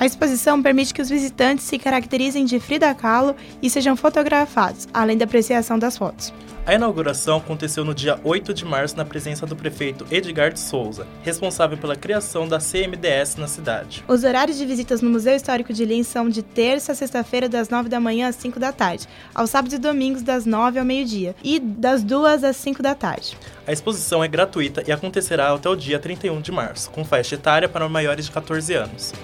A 0.00 0.06
exposição 0.06 0.62
permite 0.62 0.94
que 0.94 1.02
os 1.02 1.08
visitantes 1.08 1.64
se 1.64 1.76
caracterizem 1.76 2.44
de 2.44 2.60
Frida 2.60 2.94
Kahlo 2.94 3.34
e 3.60 3.68
sejam 3.68 3.96
fotografados, 3.96 4.86
além 4.94 5.18
da 5.18 5.24
apreciação 5.24 5.76
das 5.76 5.98
fotos. 5.98 6.32
A 6.64 6.74
inauguração 6.74 7.38
aconteceu 7.38 7.84
no 7.84 7.94
dia 7.94 8.20
8 8.22 8.54
de 8.54 8.64
março 8.64 8.96
na 8.96 9.04
presença 9.04 9.44
do 9.44 9.56
prefeito 9.56 10.06
Edgar 10.10 10.52
de 10.52 10.60
Souza, 10.60 11.06
responsável 11.22 11.76
pela 11.78 11.96
criação 11.96 12.46
da 12.46 12.58
CMDS 12.58 13.36
na 13.36 13.48
cidade. 13.48 14.04
Os 14.06 14.22
horários 14.22 14.56
de 14.56 14.66
visitas 14.66 15.00
no 15.00 15.10
Museu 15.10 15.34
Histórico 15.34 15.72
de 15.72 15.84
Lins 15.84 16.06
são 16.06 16.28
de 16.28 16.42
terça 16.42 16.92
a 16.92 16.94
sexta-feira 16.94 17.48
das 17.48 17.68
9 17.68 17.88
da 17.88 17.98
manhã 17.98 18.28
às 18.28 18.36
5 18.36 18.60
da 18.60 18.70
tarde, 18.70 19.08
aos 19.34 19.50
sábados 19.50 19.74
e 19.74 19.78
domingos 19.78 20.22
das 20.22 20.44
9 20.44 20.78
ao 20.78 20.84
meio-dia 20.84 21.34
e 21.42 21.58
das 21.58 22.04
2 22.04 22.44
às 22.44 22.56
5 22.56 22.82
da 22.82 22.94
tarde. 22.94 23.36
A 23.66 23.72
exposição 23.72 24.22
é 24.22 24.28
gratuita 24.28 24.84
e 24.86 24.92
acontecerá 24.92 25.52
até 25.52 25.68
o 25.68 25.74
dia 25.74 25.98
31 25.98 26.40
de 26.40 26.52
março, 26.52 26.90
com 26.90 27.04
faixa 27.04 27.34
etária 27.34 27.68
para 27.68 27.88
maiores 27.88 28.26
de 28.26 28.30
14 28.30 28.74
anos. 28.74 29.14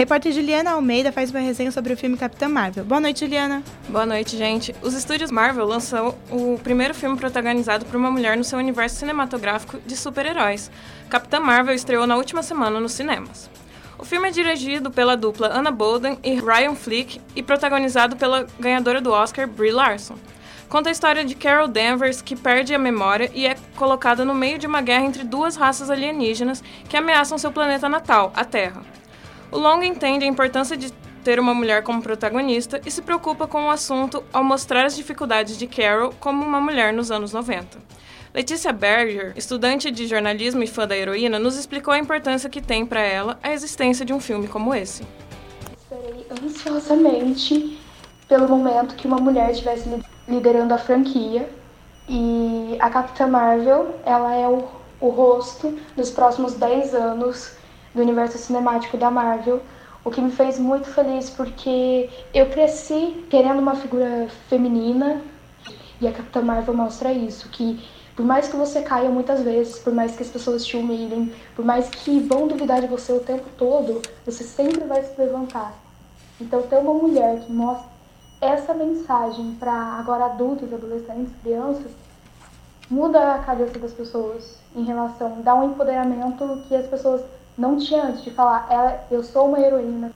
Repórter 0.00 0.32
Juliana 0.32 0.70
Almeida 0.70 1.12
faz 1.12 1.30
uma 1.30 1.40
resenha 1.40 1.70
sobre 1.70 1.92
o 1.92 1.96
filme 1.96 2.16
Capitã 2.16 2.48
Marvel. 2.48 2.86
Boa 2.86 3.02
noite, 3.02 3.20
Juliana. 3.20 3.62
Boa 3.86 4.06
noite, 4.06 4.34
gente. 4.34 4.74
Os 4.80 4.94
estúdios 4.94 5.30
Marvel 5.30 5.66
lançou 5.66 6.18
o 6.30 6.58
primeiro 6.62 6.94
filme 6.94 7.18
protagonizado 7.18 7.84
por 7.84 7.96
uma 7.96 8.10
mulher 8.10 8.34
no 8.34 8.42
seu 8.42 8.58
universo 8.58 8.96
cinematográfico 8.96 9.78
de 9.84 9.94
super-heróis. 9.94 10.70
Capitã 11.10 11.38
Marvel 11.38 11.74
estreou 11.74 12.06
na 12.06 12.16
última 12.16 12.42
semana 12.42 12.80
nos 12.80 12.92
cinemas. 12.92 13.50
O 13.98 14.04
filme 14.06 14.28
é 14.28 14.30
dirigido 14.30 14.90
pela 14.90 15.18
dupla 15.18 15.50
Anna 15.52 15.70
Bolden 15.70 16.18
e 16.24 16.32
Ryan 16.40 16.74
Flick 16.74 17.20
e 17.36 17.42
protagonizado 17.42 18.16
pela 18.16 18.46
ganhadora 18.58 19.02
do 19.02 19.12
Oscar, 19.12 19.46
Brie 19.46 19.70
Larson. 19.70 20.16
Conta 20.70 20.88
a 20.88 20.92
história 20.92 21.26
de 21.26 21.34
Carol 21.34 21.68
Danvers, 21.68 22.22
que 22.22 22.34
perde 22.34 22.74
a 22.74 22.78
memória 22.78 23.30
e 23.34 23.46
é 23.46 23.54
colocada 23.76 24.24
no 24.24 24.34
meio 24.34 24.58
de 24.58 24.66
uma 24.66 24.80
guerra 24.80 25.04
entre 25.04 25.24
duas 25.24 25.56
raças 25.56 25.90
alienígenas 25.90 26.64
que 26.88 26.96
ameaçam 26.96 27.36
seu 27.36 27.52
planeta 27.52 27.86
natal, 27.86 28.32
a 28.34 28.46
Terra. 28.46 28.80
O 29.52 29.58
longa 29.58 29.84
entende 29.84 30.24
a 30.24 30.28
importância 30.28 30.76
de 30.76 30.92
ter 31.24 31.40
uma 31.40 31.52
mulher 31.52 31.82
como 31.82 32.00
protagonista 32.00 32.80
e 32.86 32.90
se 32.90 33.02
preocupa 33.02 33.48
com 33.48 33.66
o 33.66 33.70
assunto 33.70 34.22
ao 34.32 34.44
mostrar 34.44 34.86
as 34.86 34.94
dificuldades 34.94 35.58
de 35.58 35.66
Carol 35.66 36.14
como 36.20 36.44
uma 36.44 36.60
mulher 36.60 36.92
nos 36.92 37.10
anos 37.10 37.32
90. 37.32 37.78
Letícia 38.32 38.72
Berger, 38.72 39.32
estudante 39.36 39.90
de 39.90 40.06
jornalismo 40.06 40.62
e 40.62 40.66
fã 40.68 40.86
da 40.86 40.96
heroína, 40.96 41.36
nos 41.38 41.56
explicou 41.56 41.92
a 41.92 41.98
importância 41.98 42.48
que 42.48 42.60
tem 42.60 42.86
para 42.86 43.00
ela 43.00 43.40
a 43.42 43.52
existência 43.52 44.04
de 44.04 44.12
um 44.12 44.20
filme 44.20 44.46
como 44.46 44.72
esse. 44.72 45.04
Esperei 45.76 46.24
ansiosamente 46.30 47.76
pelo 48.28 48.48
momento 48.48 48.94
que 48.94 49.08
uma 49.08 49.18
mulher 49.18 49.50
estivesse 49.50 49.90
liderando 50.28 50.72
a 50.72 50.78
franquia 50.78 51.50
e 52.08 52.76
a 52.78 52.88
Capitã 52.88 53.26
Marvel, 53.26 53.96
ela 54.06 54.32
é 54.32 54.46
o, 54.46 54.68
o 55.00 55.08
rosto 55.08 55.76
dos 55.96 56.10
próximos 56.10 56.54
10 56.54 56.94
anos 56.94 57.58
do 57.94 58.02
universo 58.02 58.38
cinemático 58.38 58.96
da 58.96 59.10
Marvel, 59.10 59.60
o 60.04 60.10
que 60.10 60.20
me 60.20 60.30
fez 60.30 60.58
muito 60.58 60.88
feliz 60.88 61.30
porque 61.30 62.08
eu 62.32 62.46
cresci 62.46 63.24
querendo 63.28 63.58
uma 63.58 63.74
figura 63.74 64.28
feminina 64.48 65.20
e 66.00 66.08
a 66.08 66.12
Capitã 66.12 66.40
Marvel 66.40 66.74
mostra 66.74 67.12
isso, 67.12 67.48
que 67.50 67.78
por 68.16 68.24
mais 68.24 68.48
que 68.48 68.56
você 68.56 68.82
caia 68.82 69.08
muitas 69.08 69.42
vezes, 69.42 69.78
por 69.78 69.92
mais 69.92 70.16
que 70.16 70.22
as 70.22 70.28
pessoas 70.28 70.64
te 70.64 70.76
humilhem, 70.76 71.32
por 71.54 71.64
mais 71.64 71.88
que 71.88 72.20
vão 72.20 72.46
duvidar 72.48 72.80
de 72.80 72.86
você 72.86 73.12
o 73.12 73.20
tempo 73.20 73.46
todo, 73.56 74.00
você 74.24 74.44
sempre 74.44 74.84
vai 74.84 75.02
se 75.02 75.18
levantar. 75.20 75.72
Então 76.40 76.62
ter 76.62 76.76
uma 76.76 76.94
mulher 76.94 77.40
que 77.40 77.52
mostra 77.52 77.88
essa 78.40 78.72
mensagem 78.72 79.56
para 79.58 79.72
agora 79.72 80.26
adultos, 80.26 80.72
adolescentes, 80.72 81.32
crianças, 81.42 81.92
muda 82.90 83.34
a 83.34 83.38
cabeça 83.38 83.78
das 83.78 83.92
pessoas 83.92 84.58
em 84.74 84.84
relação, 84.84 85.42
dá 85.42 85.54
um 85.54 85.70
empoderamento 85.70 86.62
que 86.66 86.74
as 86.74 86.86
pessoas 86.86 87.22
não 87.60 87.76
tinha 87.76 88.04
antes 88.04 88.24
de 88.24 88.30
falar, 88.30 88.66
ela, 88.70 89.06
eu 89.10 89.22
sou 89.22 89.48
uma 89.48 89.60
heroína. 89.60 90.10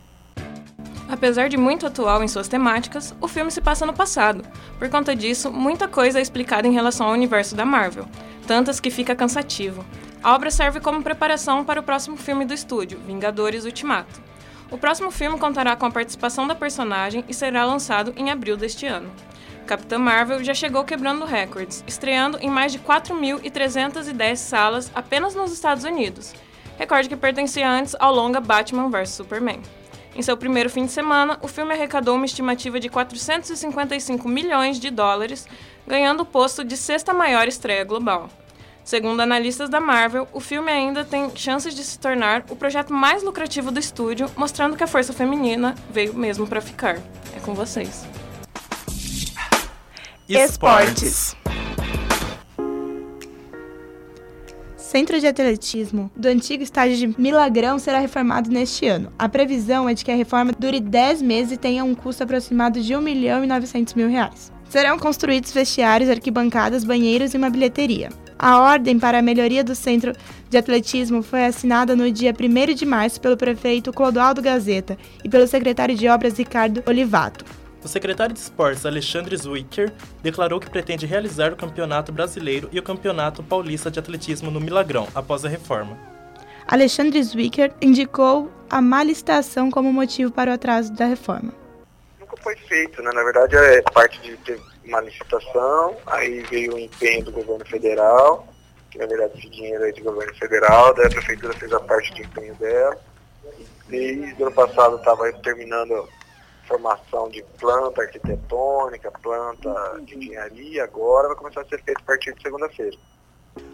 Apesar 1.07 1.51
de 1.51 1.59
muito 1.59 1.87
atual 1.87 2.25
em 2.25 2.29
suas 2.29 2.49
temáticas, 2.49 3.15
o 3.21 3.29
filme 3.29 3.51
se 3.51 3.61
passa 3.61 3.85
no 3.85 3.93
passado. 3.93 4.43
Por 4.79 4.89
conta 4.89 5.15
disso, 5.15 5.53
muita 5.53 5.87
coisa 5.87 6.19
é 6.19 6.23
explicada 6.23 6.67
em 6.67 6.73
relação 6.73 7.07
ao 7.07 7.13
universo 7.13 7.55
da 7.55 7.67
Marvel, 7.67 8.07
tantas 8.47 8.81
que 8.81 8.91
fica 8.91 9.15
cansativo. 9.15 9.85
A 10.23 10.35
obra 10.35 10.51
serve 10.51 10.81
como 10.81 11.03
preparação 11.03 11.63
para 11.67 11.79
o 11.79 11.83
próximo 11.83 12.17
filme 12.17 12.47
do 12.47 12.55
estúdio, 12.55 12.99
Vingadores 13.07 13.67
Ultimato. 13.67 14.23
O 14.71 14.79
próximo 14.79 15.11
filme 15.11 15.39
contará 15.39 15.77
com 15.77 15.85
a 15.85 15.91
participação 15.91 16.47
da 16.47 16.55
personagem 16.55 17.27
e 17.29 17.35
será 17.35 17.67
lançado 17.67 18.15
em 18.17 18.31
abril 18.31 18.57
deste 18.57 18.87
ano. 18.87 19.11
Capitã 19.67 19.99
Marvel 19.99 20.43
já 20.43 20.55
chegou 20.55 20.83
quebrando 20.83 21.27
recordes, 21.27 21.85
estreando 21.87 22.39
em 22.41 22.49
mais 22.49 22.73
de 22.73 22.79
4.310 22.79 24.37
salas 24.37 24.91
apenas 24.95 25.35
nos 25.35 25.53
Estados 25.53 25.85
Unidos 25.85 26.33
recorde 26.79 27.09
que 27.09 27.17
pertencia 27.17 27.69
antes 27.69 27.95
ao 27.99 28.15
longa 28.15 28.41
Batman 28.41 28.89
vs 28.89 29.11
Superman. 29.11 29.61
Em 30.15 30.23
seu 30.23 30.37
primeiro 30.37 30.71
fim 30.71 30.87
de 30.87 30.93
semana, 30.93 31.39
o 31.43 31.49
filme 31.49 31.75
arrecadou 31.75 32.15
uma 32.15 32.25
estimativa 32.25 32.79
de 32.79 32.89
455 32.89 34.29
milhões 34.29 34.79
de 34.79 34.91
dólares, 34.91 35.47
ganhando 35.87 36.23
o 36.23 36.27
posto 36.27 36.65
de 36.65 36.77
sexta 36.77 37.13
maior 37.13 37.49
estreia 37.49 37.85
global. 37.85 38.31
Segundo 38.85 39.21
analistas 39.21 39.71
da 39.71 39.81
Marvel, 39.81 40.29
o 40.33 40.41
filme 40.41 40.71
ainda 40.71 41.05
tem 41.05 41.35
chances 41.35 41.75
de 41.75 41.83
se 41.83 41.99
tornar 41.99 42.45
o 42.51 42.55
projeto 42.55 42.93
mais 42.93 43.23
lucrativo 43.23 43.73
do 43.73 43.81
estúdio, 43.81 44.31
mostrando 44.37 44.77
que 44.77 44.85
a 44.85 44.87
força 44.87 45.13
feminina 45.13 45.75
veio 45.91 46.15
mesmo 46.15 46.47
para 46.47 46.61
ficar. 46.61 46.99
É 47.35 47.41
com 47.41 47.55
vocês. 47.55 48.07
Esportes. 50.29 51.35
Centro 54.95 55.19
de 55.19 55.27
Atletismo 55.27 56.09
do 56.15 56.29
antigo 56.29 56.63
estádio 56.63 56.97
de 56.97 57.21
Milagrão 57.21 57.81
será 57.81 57.99
reformado 57.99 58.49
neste 58.49 58.87
ano. 58.87 59.13
A 59.19 59.29
previsão 59.29 59.89
é 59.89 59.93
de 59.93 60.05
que 60.05 60.13
a 60.13 60.15
reforma 60.15 60.53
dure 60.57 60.79
10 60.79 61.21
meses 61.21 61.55
e 61.55 61.57
tenha 61.57 61.83
um 61.83 61.97
custo 61.97 62.23
aproximado 62.23 62.81
de 62.81 62.95
1 62.95 63.01
milhão 63.01 63.43
e 63.43 63.47
900 63.49 63.95
mil 63.95 64.09
reais. 64.09 64.53
Serão 64.71 64.97
construídos 64.97 65.51
vestiários, 65.51 66.09
arquibancadas, 66.09 66.85
banheiros 66.85 67.35
e 67.35 67.37
uma 67.37 67.51
bilheteria. 67.51 68.11
A 68.39 68.61
ordem 68.61 68.97
para 68.97 69.19
a 69.19 69.23
melhoria 69.23 69.65
do 69.65 69.75
centro 69.75 70.13
de 70.49 70.57
atletismo 70.57 71.25
foi 71.25 71.45
assinada 71.45 71.97
no 71.97 72.09
dia 72.13 72.33
1 72.33 72.75
de 72.75 72.87
março 72.87 73.21
pelo 73.21 73.37
prefeito 73.37 73.93
Clodoaldo 73.93 74.41
Gazeta 74.41 74.97
e 75.25 75.29
pelo 75.29 75.49
secretário 75.49 75.97
de 75.97 76.07
Obras 76.07 76.39
Ricardo 76.39 76.85
Olivato. 76.87 77.45
O 77.85 77.89
secretário 77.89 78.33
de 78.33 78.41
Esportes, 78.41 78.87
Alexandre 78.87 79.37
Zwicker, 79.37 79.93
declarou 80.23 80.59
que 80.59 80.71
pretende 80.71 81.05
realizar 81.05 81.53
o 81.53 81.57
Campeonato 81.57 82.11
Brasileiro 82.11 82.67
e 82.73 82.79
o 82.79 82.83
Campeonato 82.83 83.43
Paulista 83.43 83.91
de 83.91 83.99
Atletismo 83.99 84.51
no 84.51 84.59
Milagrão, 84.59 85.07
após 85.15 85.45
a 85.45 85.51
reforma. 85.51 85.99
Alexandre 86.67 87.23
Zwicker 87.23 87.75
indicou 87.83 88.51
a 88.71 88.81
má 88.81 89.03
licitação 89.03 89.71
como 89.71 89.93
motivo 89.93 90.33
para 90.33 90.51
o 90.51 90.55
atraso 90.55 90.95
da 90.95 91.05
reforma. 91.05 91.53
Nunca 92.19 92.39
foi 92.39 92.57
feito, 92.57 93.03
né? 93.03 93.13
Na 93.13 93.23
verdade, 93.23 93.55
é 93.55 93.83
parte 93.83 94.19
de 94.23 94.35
ter 94.39 94.59
uma 94.87 95.03
licitação, 95.03 95.95
aí 96.07 96.41
veio 96.51 96.75
o 96.75 96.79
empenho 96.79 97.27
do 97.27 97.33
governo 97.33 97.67
federal, 97.67 98.49
que 98.91 98.97
na 98.97 99.05
verdade 99.05 99.35
esse 99.37 99.51
dinheiro 99.51 99.85
é 99.85 99.93
de 99.93 100.01
governo 100.01 100.35
federal, 100.37 100.95
daí 100.95 101.07
a 101.07 101.11
prefeitura 101.11 101.53
fez 101.53 101.71
a 101.71 101.81
parte 101.81 102.15
de 102.15 102.23
empenho 102.23 102.55
dela. 102.55 102.97
E 103.59 103.67
desde 103.91 104.43
o 104.43 104.47
ano 104.47 104.55
passado 104.55 104.97
estava 104.97 105.31
terminando 105.35 106.09
formação 106.67 107.29
de 107.29 107.43
planta 107.59 108.03
arquitetônica, 108.03 109.11
planta 109.23 110.01
de 110.05 110.17
engenharia, 110.17 110.85
agora 110.85 111.29
vai 111.29 111.37
começar 111.37 111.63
a 111.63 111.65
ser 111.65 111.83
feito 111.83 112.01
a 112.01 112.05
partir 112.05 112.35
de 112.35 112.43
segunda-feira. 112.43 112.97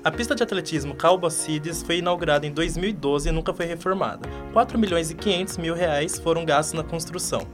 A 0.04 0.10
pista 0.10 0.34
de 0.34 0.42
atletismo 0.42 0.94
Calbacides 0.94 1.82
foi 1.82 1.98
inaugurada 1.98 2.46
em 2.46 2.52
2012 2.52 3.28
e 3.28 3.32
nunca 3.32 3.54
foi 3.54 3.66
reformada. 3.66 4.28
4 4.52 4.78
milhões 4.78 5.10
e 5.10 5.14
500 5.14 5.58
mil 5.58 5.74
reais 5.74 6.18
foram 6.18 6.44
gastos 6.44 6.74
na 6.74 6.84
construção. 6.84 7.46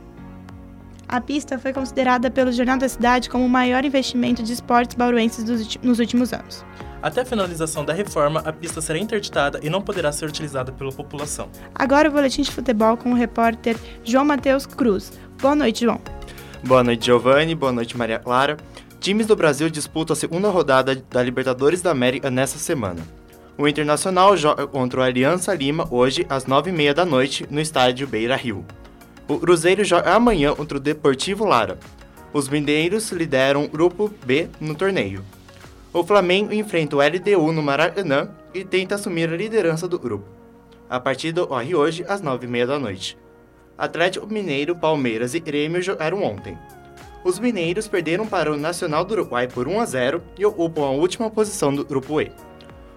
A 1.09 1.21
pista 1.21 1.57
foi 1.57 1.73
considerada 1.73 2.31
pelo 2.31 2.51
Jornal 2.51 2.79
da 2.79 2.89
Cidade 2.89 3.31
como 3.31 3.45
o 3.45 3.49
maior 3.49 3.85
investimento 3.85 4.43
de 4.43 4.53
esportes 4.53 4.97
bauruenses 4.97 5.45
nos 5.81 6.01
últimos 6.01 6.33
anos. 6.33 6.65
Até 7.01 7.21
a 7.21 7.25
finalização 7.25 7.85
da 7.85 7.93
reforma, 7.93 8.41
a 8.41 8.53
pista 8.53 8.81
será 8.81 8.99
interditada 8.99 9.61
e 9.63 9.71
não 9.71 9.81
poderá 9.81 10.11
ser 10.11 10.27
utilizada 10.27 10.73
pela 10.73 10.91
população. 10.91 11.49
Agora 11.73 12.09
o 12.09 12.13
boletim 12.13 12.43
de 12.43 12.51
futebol 12.51 12.97
com 12.97 13.13
o 13.13 13.15
repórter 13.15 13.77
João 14.03 14.25
Matheus 14.25 14.67
Cruz. 14.67 15.13
Boa 15.41 15.55
noite, 15.55 15.85
João. 15.85 16.01
Boa 16.65 16.83
noite, 16.83 17.05
Giovanni. 17.05 17.55
Boa 17.55 17.71
noite, 17.71 17.97
Maria 17.97 18.19
Clara. 18.19 18.57
Times 18.99 19.27
do 19.27 19.37
Brasil 19.37 19.69
disputam 19.69 20.15
a 20.15 20.17
segunda 20.17 20.49
rodada 20.49 20.95
da 21.11 21.23
Libertadores 21.23 21.83
da 21.83 21.91
América 21.91 22.31
nesta 22.31 22.59
semana. 22.59 23.03
O 23.59 23.69
Internacional 23.69 24.35
joga 24.35 24.67
contra 24.67 25.01
o 25.01 25.03
Aliança 25.03 25.55
Lima 25.55 25.87
hoje 25.91 26.27
às 26.31 26.47
9h30 26.47 26.95
da 26.95 27.05
noite 27.05 27.47
no 27.51 27.61
estádio 27.61 28.07
Beira 28.07 28.35
Rio. 28.35 28.65
O 29.29 29.39
Cruzeiro 29.39 29.85
joga 29.85 30.15
amanhã 30.15 30.55
contra 30.55 30.79
o 30.79 30.81
Deportivo 30.81 31.45
Lara. 31.45 31.79
Os 32.33 32.49
mineiros 32.49 33.13
lideram 33.13 33.65
o 33.65 33.69
Grupo 33.69 34.11
B 34.25 34.49
no 34.59 34.75
torneio. 34.75 35.23
O 35.93 36.03
Flamengo 36.03 36.53
enfrenta 36.55 36.97
o 36.97 37.01
LDU 37.01 37.53
no 37.53 37.63
Maracanã 37.63 38.31
e 38.55 38.65
tenta 38.65 38.95
assumir 38.95 39.29
a 39.29 39.37
liderança 39.37 39.87
do 39.87 39.99
grupo. 39.99 40.27
A 40.89 40.99
partida 40.99 41.43
ocorre 41.43 41.75
hoje 41.75 42.05
às 42.09 42.23
9h30 42.23 42.67
da 42.67 42.79
noite. 42.79 43.19
Atlético 43.79 44.27
Mineiro, 44.27 44.75
Palmeiras 44.75 45.35
e 45.35 45.41
Grêmio 45.41 45.83
jogaram 45.83 46.23
ontem. 46.23 46.59
Os 47.23 47.39
mineiros 47.39 47.87
perderam 47.87 48.27
para 48.27 48.53
o 48.53 48.57
Nacional 48.57 49.05
do 49.05 49.13
Uruguai 49.13 49.49
por 49.49 49.69
1 49.69 49.81
a 49.81 49.85
0 49.85 50.23
e 50.39 50.47
ocupam 50.47 50.83
a 50.83 50.91
última 50.91 51.29
posição 51.29 51.75
do 51.75 51.85
grupo 51.85 52.21
E. 52.21 52.33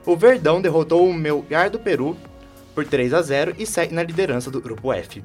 O 0.06 0.16
Verdão 0.16 0.62
derrotou 0.62 1.08
o 1.08 1.14
Melgar 1.14 1.70
do 1.70 1.80
Peru 1.80 2.16
por 2.74 2.86
3 2.86 3.14
a 3.14 3.22
0 3.22 3.56
e 3.58 3.66
segue 3.66 3.94
na 3.94 4.04
liderança 4.04 4.50
do 4.50 4.62
grupo 4.62 4.94
F. 4.94 5.22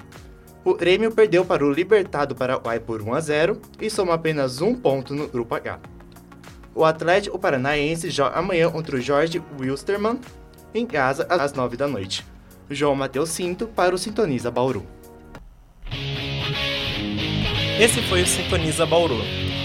O 0.64 0.75
Grêmio 0.75 1.12
perdeu 1.12 1.45
para 1.45 1.64
o 1.64 1.71
Libertado 1.71 2.35
Paraguai 2.35 2.81
por 2.81 3.03
1 3.03 3.14
a 3.14 3.21
0 3.21 3.61
e 3.81 3.90
soma 3.90 4.14
apenas 4.14 4.61
um 4.61 4.75
ponto 4.75 5.14
no 5.14 5.29
grupo 5.29 5.55
H. 5.55 5.79
O 6.75 6.85
Atlético 6.85 7.38
Paranaense 7.38 8.11
joga 8.11 8.37
amanhã 8.37 8.69
contra 8.71 8.97
o 8.97 9.01
Jorge 9.01 9.40
Wilstermann 9.61 10.19
em 10.75 10.85
casa 10.85 11.27
às 11.29 11.53
9 11.53 11.77
da 11.77 11.87
noite. 11.87 12.27
João 12.69 12.97
Matheus 12.97 13.29
Cinto 13.29 13.69
para 13.69 13.95
o 13.95 13.99
Sintoniza 13.99 14.51
Bauru. 14.51 14.85
Esse 17.79 18.01
foi 18.03 18.23
o 18.23 18.27
Sintoniza 18.27 18.87
Bauru. 18.87 19.17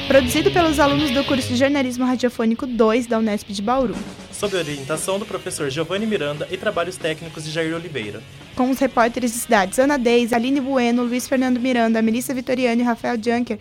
Produzido 0.08 0.50
pelos 0.50 0.80
alunos 0.80 1.12
do 1.12 1.24
curso 1.24 1.48
de 1.48 1.56
Jornalismo 1.56 2.04
Radiofônico 2.04 2.66
2 2.66 3.06
da 3.06 3.20
Unesp 3.20 3.50
de 3.50 3.62
Bauru. 3.62 3.96
Sob 4.32 4.56
orientação 4.56 5.20
do 5.20 5.28
professor 5.28 5.70
Giovanni 5.70 6.08
Miranda 6.08 6.48
e 6.50 6.58
trabalhos 6.58 6.98
técnicos 6.98 7.46
de 7.46 7.52
Jair 7.52 7.76
Oliveira. 7.76 8.20
Com 8.56 8.72
os 8.72 8.80
repórteres 8.80 9.32
de 9.32 9.38
cidades 9.38 9.78
Ana 9.78 9.96
Deis, 9.96 10.34
Aline 10.34 10.60
Bueno, 10.60 11.04
Luiz 11.04 11.28
Fernando 11.28 11.60
Miranda, 11.60 12.02
Melissa 12.02 12.34
Vitoriano 12.34 12.82
e 12.82 12.84
Rafael 12.84 13.16
Junker, 13.16 13.60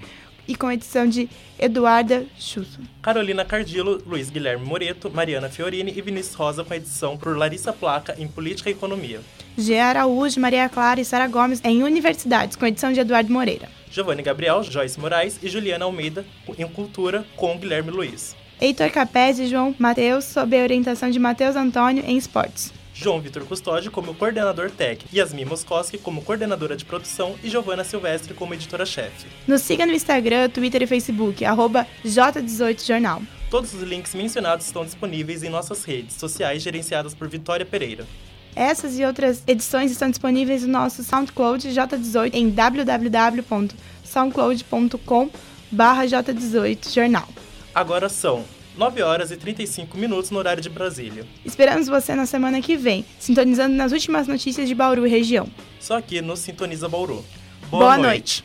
e 0.48 0.56
com 0.56 0.72
edição 0.72 1.06
de 1.06 1.28
Eduarda 1.58 2.26
Chusso. 2.38 2.80
Carolina 3.02 3.44
Cardilo, 3.44 4.02
Luiz 4.06 4.30
Guilherme 4.30 4.64
Moreto, 4.64 5.10
Mariana 5.10 5.50
Fiorini 5.50 5.92
e 5.94 6.00
Vinícius 6.00 6.34
Rosa 6.34 6.64
com 6.64 6.72
edição 6.72 7.16
por 7.16 7.36
Larissa 7.36 7.72
Placa 7.72 8.16
em 8.18 8.26
Política 8.26 8.70
e 8.70 8.72
Economia. 8.72 9.20
G. 9.56 9.78
Araújo, 9.78 10.40
Maria 10.40 10.68
Clara 10.68 11.00
e 11.00 11.04
Sara 11.04 11.28
Gomes 11.28 11.60
em 11.62 11.82
Universidades, 11.82 12.56
com 12.56 12.66
edição 12.66 12.92
de 12.92 13.00
Eduardo 13.00 13.32
Moreira. 13.32 13.68
Giovanni 13.90 14.22
Gabriel, 14.22 14.62
Joyce 14.62 14.98
Moraes 14.98 15.38
e 15.42 15.48
Juliana 15.48 15.84
Almeida 15.84 16.24
em 16.56 16.66
Cultura 16.66 17.24
com 17.36 17.58
Guilherme 17.58 17.90
Luiz. 17.90 18.34
Heitor 18.60 18.90
Capés 18.90 19.38
e 19.38 19.46
João 19.46 19.74
Mateus, 19.78 20.24
sob 20.24 20.58
a 20.58 20.62
orientação 20.62 21.10
de 21.10 21.18
Matheus 21.18 21.54
Antônio 21.54 22.04
em 22.06 22.16
Esportes. 22.16 22.72
João 23.00 23.20
Vitor 23.20 23.44
Custódio 23.44 23.92
como 23.92 24.12
coordenador 24.12 24.72
técnico, 24.72 25.14
Yasmin 25.14 25.44
Moskoski 25.44 25.98
como 25.98 26.20
coordenadora 26.20 26.76
de 26.76 26.84
produção 26.84 27.36
e 27.44 27.48
Giovana 27.48 27.84
Silvestre 27.84 28.34
como 28.34 28.54
editora-chefe. 28.54 29.28
Nos 29.46 29.62
siga 29.62 29.86
no 29.86 29.92
Instagram, 29.92 30.48
Twitter 30.48 30.82
e 30.82 30.86
Facebook, 30.86 31.44
arroba 31.44 31.86
J18jornal. 32.04 33.22
Todos 33.48 33.72
os 33.72 33.82
links 33.82 34.16
mencionados 34.16 34.66
estão 34.66 34.84
disponíveis 34.84 35.44
em 35.44 35.48
nossas 35.48 35.84
redes 35.84 36.16
sociais 36.16 36.60
gerenciadas 36.60 37.14
por 37.14 37.28
Vitória 37.28 37.64
Pereira. 37.64 38.04
Essas 38.56 38.98
e 38.98 39.04
outras 39.04 39.44
edições 39.46 39.92
estão 39.92 40.10
disponíveis 40.10 40.62
no 40.62 40.72
nosso 40.72 41.04
SoundCloud 41.04 41.68
J18 41.68 42.34
em 42.34 42.50
www.soundcloud.com 42.50 45.30
J18jornal. 45.72 47.28
Agora 47.72 48.08
são 48.08 48.44
9 48.78 49.02
horas 49.02 49.32
e 49.32 49.36
35 49.36 49.98
minutos 49.98 50.30
no 50.30 50.38
horário 50.38 50.62
de 50.62 50.68
Brasília. 50.70 51.26
Esperamos 51.44 51.88
você 51.88 52.14
na 52.14 52.26
semana 52.26 52.62
que 52.62 52.76
vem, 52.76 53.04
sintonizando 53.18 53.74
nas 53.74 53.90
últimas 53.90 54.28
notícias 54.28 54.68
de 54.68 54.74
Bauru 54.74 55.04
e 55.04 55.10
região. 55.10 55.48
Só 55.80 55.96
aqui 55.98 56.22
no 56.22 56.36
Sintoniza 56.36 56.88
Bauru. 56.88 57.24
Boa, 57.68 57.82
Boa 57.82 57.98
noite. 57.98 58.06
noite. 58.06 58.44